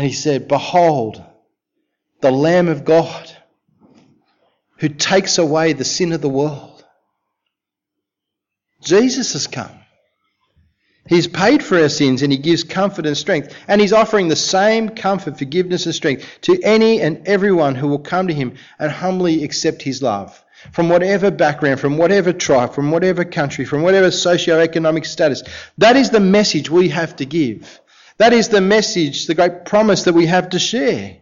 and 0.00 0.08
he 0.08 0.14
said, 0.14 0.48
Behold, 0.48 1.22
the 2.22 2.30
Lamb 2.30 2.68
of 2.68 2.86
God 2.86 3.30
who 4.78 4.88
takes 4.88 5.36
away 5.36 5.74
the 5.74 5.84
sin 5.84 6.12
of 6.12 6.22
the 6.22 6.28
world. 6.30 6.82
Jesus 8.80 9.34
has 9.34 9.46
come. 9.46 9.78
He's 11.06 11.26
paid 11.26 11.62
for 11.62 11.78
our 11.78 11.90
sins 11.90 12.22
and 12.22 12.32
he 12.32 12.38
gives 12.38 12.64
comfort 12.64 13.04
and 13.04 13.14
strength. 13.14 13.54
And 13.68 13.78
he's 13.78 13.92
offering 13.92 14.28
the 14.28 14.36
same 14.36 14.88
comfort, 14.88 15.36
forgiveness, 15.36 15.84
and 15.84 15.94
strength 15.94 16.26
to 16.42 16.58
any 16.62 17.02
and 17.02 17.28
everyone 17.28 17.74
who 17.74 17.86
will 17.86 17.98
come 17.98 18.26
to 18.28 18.32
him 18.32 18.54
and 18.78 18.90
humbly 18.90 19.44
accept 19.44 19.82
his 19.82 20.00
love. 20.00 20.42
From 20.72 20.88
whatever 20.88 21.30
background, 21.30 21.78
from 21.78 21.98
whatever 21.98 22.32
tribe, 22.32 22.72
from 22.72 22.90
whatever 22.90 23.22
country, 23.26 23.66
from 23.66 23.82
whatever 23.82 24.10
socio-economic 24.10 25.04
status. 25.04 25.42
That 25.76 25.96
is 25.96 26.08
the 26.08 26.20
message 26.20 26.70
we 26.70 26.88
have 26.88 27.16
to 27.16 27.26
give. 27.26 27.82
That 28.20 28.34
is 28.34 28.50
the 28.50 28.60
message, 28.60 29.24
the 29.24 29.34
great 29.34 29.64
promise 29.64 30.02
that 30.02 30.12
we 30.12 30.26
have 30.26 30.50
to 30.50 30.58
share. 30.58 31.16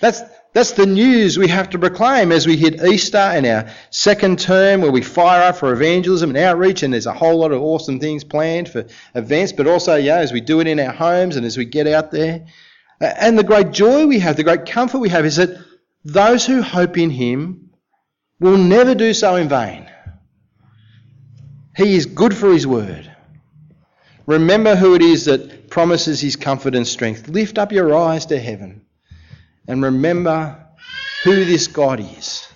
That's, 0.00 0.22
that's 0.52 0.70
the 0.70 0.86
news 0.86 1.36
we 1.36 1.48
have 1.48 1.70
to 1.70 1.80
proclaim 1.80 2.30
as 2.30 2.46
we 2.46 2.56
hit 2.56 2.80
Easter 2.80 3.18
and 3.18 3.44
our 3.44 3.68
second 3.90 4.38
term 4.38 4.80
where 4.80 4.92
we 4.92 5.02
fire 5.02 5.42
up 5.42 5.56
for 5.56 5.72
evangelism 5.72 6.30
and 6.30 6.38
outreach 6.38 6.84
and 6.84 6.92
there's 6.92 7.06
a 7.06 7.12
whole 7.12 7.38
lot 7.38 7.50
of 7.50 7.60
awesome 7.60 7.98
things 7.98 8.22
planned 8.22 8.68
for 8.68 8.86
events, 9.16 9.50
but 9.50 9.66
also, 9.66 9.96
yeah, 9.96 10.18
as 10.18 10.32
we 10.32 10.40
do 10.40 10.60
it 10.60 10.68
in 10.68 10.78
our 10.78 10.92
homes 10.92 11.34
and 11.34 11.44
as 11.44 11.58
we 11.58 11.64
get 11.64 11.88
out 11.88 12.12
there. 12.12 12.46
And 13.00 13.36
the 13.36 13.42
great 13.42 13.72
joy 13.72 14.06
we 14.06 14.20
have, 14.20 14.36
the 14.36 14.44
great 14.44 14.64
comfort 14.64 15.00
we 15.00 15.08
have 15.08 15.26
is 15.26 15.34
that 15.36 15.58
those 16.04 16.46
who 16.46 16.62
hope 16.62 16.96
in 16.96 17.10
Him 17.10 17.70
will 18.38 18.58
never 18.58 18.94
do 18.94 19.12
so 19.12 19.34
in 19.34 19.48
vain. 19.48 19.90
He 21.76 21.96
is 21.96 22.06
good 22.06 22.32
for 22.32 22.52
His 22.52 22.64
word. 22.64 23.10
Remember 24.26 24.74
who 24.74 24.94
it 24.94 25.02
is 25.02 25.26
that 25.26 25.70
promises 25.70 26.20
His 26.20 26.36
comfort 26.36 26.74
and 26.74 26.86
strength. 26.86 27.28
Lift 27.28 27.58
up 27.58 27.72
your 27.72 27.94
eyes 27.94 28.26
to 28.26 28.38
heaven 28.38 28.84
and 29.66 29.82
remember 29.82 30.64
who 31.24 31.44
this 31.44 31.66
God 31.68 32.00
is 32.00 32.46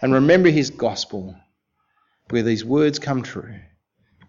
and 0.00 0.14
remember 0.14 0.50
his 0.50 0.70
gospel 0.70 1.34
where 2.30 2.42
these 2.42 2.64
words 2.64 2.98
come 2.98 3.22
true 3.22 3.54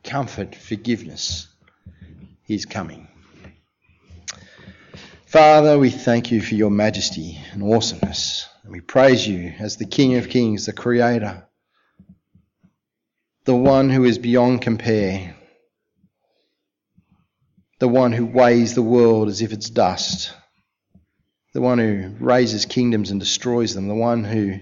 comfort, 0.01 0.55
forgiveness. 0.55 1.47
He's 2.43 2.65
coming. 2.65 3.08
Father, 5.25 5.77
we 5.77 5.89
thank 5.89 6.32
you 6.32 6.41
for 6.41 6.55
your 6.55 6.71
majesty 6.71 7.38
and 7.51 7.62
awesomeness. 7.62 8.47
And 8.63 8.71
we 8.71 8.79
praise 8.79 9.27
you 9.27 9.53
as 9.60 9.75
the 9.75 9.86
King 9.86 10.15
of 10.15 10.29
Kings, 10.29 10.65
the 10.65 10.73
Creator, 10.73 11.45
the 13.43 13.53
one 13.53 13.89
who 13.89 14.05
is 14.05 14.17
beyond 14.17 14.62
compare, 14.62 15.36
the 17.80 17.88
one 17.88 18.12
who 18.12 18.26
weighs 18.26 18.76
the 18.76 18.82
world 18.82 19.30
as 19.30 19.42
if 19.42 19.52
it's 19.52 19.70
dust 19.70 20.34
the 21.54 21.62
one 21.62 21.80
who 21.80 22.13
raises 22.20 22.65
kingdoms 22.65 23.12
and 23.12 23.20
destroys 23.20 23.74
them, 23.74 23.88
the 23.88 23.96
one 23.96 24.24
who 24.24 24.60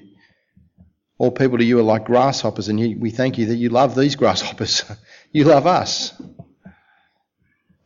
all 1.18 1.32
people 1.32 1.58
to 1.58 1.64
you 1.64 1.80
are 1.80 1.84
like 1.84 2.06
grasshoppers, 2.06 2.70
and 2.70 2.80
you, 2.80 2.98
we 2.98 3.10
thank 3.10 3.38
you 3.38 3.48
that 3.48 3.56
you 3.56 3.70
love 3.70 3.96
these 3.96 4.16
grasshoppers. 4.16 4.84
you 5.32 5.44
love 5.44 5.66
us. 5.66 6.14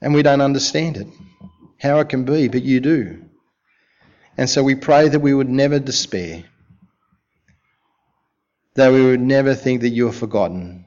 And 0.02 0.14
we 0.14 0.22
don't 0.22 0.42
understand 0.42 0.98
it, 0.98 1.08
how 1.80 2.00
it 2.00 2.10
can 2.10 2.26
be, 2.26 2.48
but 2.48 2.64
you 2.64 2.80
do. 2.80 3.24
And 4.38 4.50
so 4.50 4.64
we 4.64 4.76
pray 4.76 5.08
that 5.08 5.20
we 5.20 5.34
would 5.34 5.50
never 5.50 5.80
despair, 5.80 6.44
that 8.76 8.92
we 8.92 9.04
would 9.04 9.22
never 9.22 9.56
think 9.56 9.82
that 9.82 9.90
you 9.90 10.10
are 10.10 10.14
forgotten, 10.14 10.86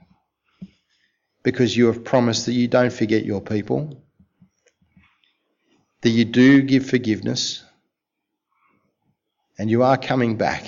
because 1.42 1.76
you 1.76 1.86
have 1.86 2.04
promised 2.04 2.46
that 2.46 2.52
you 2.52 2.68
don't 2.68 2.92
forget 2.92 3.24
your 3.24 3.40
people, 3.40 4.03
that 6.04 6.10
you 6.10 6.26
do 6.26 6.60
give 6.62 6.86
forgiveness 6.86 7.64
And 9.58 9.70
you 9.70 9.82
are 9.84 9.96
coming 9.96 10.36
back. 10.36 10.64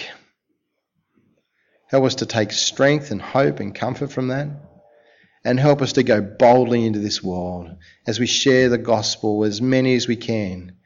Help 1.88 2.04
us 2.04 2.16
to 2.16 2.26
take 2.26 2.52
strength 2.52 3.10
and 3.10 3.20
hope 3.20 3.60
and 3.60 3.74
comfort 3.74 4.12
from 4.12 4.28
that. 4.28 4.48
And 5.44 5.60
help 5.60 5.82
us 5.82 5.92
to 5.94 6.02
go 6.02 6.20
boldly 6.20 6.86
into 6.86 7.00
this 7.00 7.22
world 7.22 7.76
as 8.06 8.18
we 8.18 8.26
share 8.26 8.68
the 8.68 8.78
gospel 8.78 9.38
with 9.38 9.50
as 9.50 9.60
many 9.60 9.94
as 9.94 10.08
we 10.08 10.16
can 10.16 10.76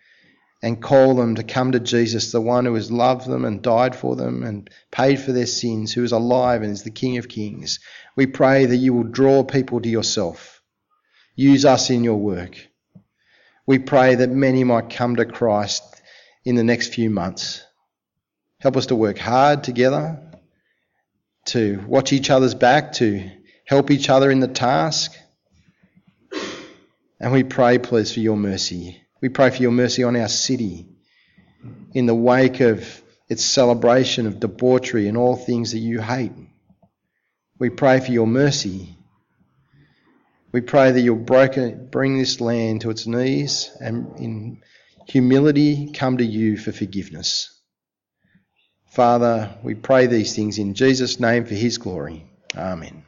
and 0.62 0.82
call 0.82 1.14
them 1.14 1.36
to 1.36 1.42
come 1.42 1.72
to 1.72 1.80
Jesus, 1.80 2.32
the 2.32 2.40
one 2.40 2.64
who 2.66 2.74
has 2.74 2.90
loved 2.90 3.26
them 3.26 3.44
and 3.44 3.62
died 3.62 3.94
for 3.94 4.16
them 4.16 4.42
and 4.42 4.68
paid 4.90 5.20
for 5.20 5.32
their 5.32 5.46
sins, 5.46 5.92
who 5.92 6.04
is 6.04 6.12
alive 6.12 6.62
and 6.62 6.72
is 6.72 6.82
the 6.82 6.90
King 6.90 7.18
of 7.18 7.28
Kings. 7.28 7.78
We 8.16 8.26
pray 8.26 8.66
that 8.66 8.76
you 8.76 8.92
will 8.94 9.04
draw 9.04 9.44
people 9.44 9.80
to 9.80 9.88
yourself. 9.88 10.60
Use 11.36 11.64
us 11.64 11.88
in 11.88 12.04
your 12.04 12.18
work. 12.18 12.69
We 13.70 13.78
pray 13.78 14.16
that 14.16 14.30
many 14.30 14.64
might 14.64 14.90
come 14.90 15.14
to 15.14 15.24
Christ 15.24 15.84
in 16.44 16.56
the 16.56 16.64
next 16.64 16.92
few 16.92 17.08
months. 17.08 17.64
Help 18.58 18.76
us 18.76 18.86
to 18.86 18.96
work 18.96 19.16
hard 19.16 19.62
together, 19.62 20.20
to 21.44 21.78
watch 21.86 22.12
each 22.12 22.30
other's 22.30 22.56
back, 22.56 22.94
to 22.94 23.30
help 23.64 23.92
each 23.92 24.10
other 24.10 24.28
in 24.28 24.40
the 24.40 24.48
task. 24.48 25.16
And 27.20 27.30
we 27.30 27.44
pray, 27.44 27.78
please, 27.78 28.12
for 28.12 28.18
your 28.18 28.36
mercy. 28.36 29.00
We 29.20 29.28
pray 29.28 29.50
for 29.50 29.62
your 29.62 29.70
mercy 29.70 30.02
on 30.02 30.16
our 30.16 30.26
city 30.26 30.88
in 31.92 32.06
the 32.06 32.14
wake 32.14 32.58
of 32.58 33.00
its 33.28 33.44
celebration 33.44 34.26
of 34.26 34.40
debauchery 34.40 35.06
and 35.06 35.16
all 35.16 35.36
things 35.36 35.70
that 35.70 35.78
you 35.78 36.00
hate. 36.00 36.32
We 37.60 37.70
pray 37.70 38.00
for 38.00 38.10
your 38.10 38.26
mercy. 38.26 38.96
We 40.52 40.60
pray 40.60 40.90
that 40.90 41.00
you'll 41.00 41.16
bring 41.16 42.18
this 42.18 42.40
land 42.40 42.80
to 42.80 42.90
its 42.90 43.06
knees 43.06 43.70
and 43.80 44.18
in 44.18 44.62
humility 45.06 45.92
come 45.92 46.18
to 46.18 46.24
you 46.24 46.56
for 46.56 46.72
forgiveness. 46.72 47.56
Father, 48.90 49.56
we 49.62 49.74
pray 49.74 50.06
these 50.06 50.34
things 50.34 50.58
in 50.58 50.74
Jesus' 50.74 51.20
name 51.20 51.44
for 51.44 51.54
his 51.54 51.78
glory. 51.78 52.26
Amen. 52.56 53.04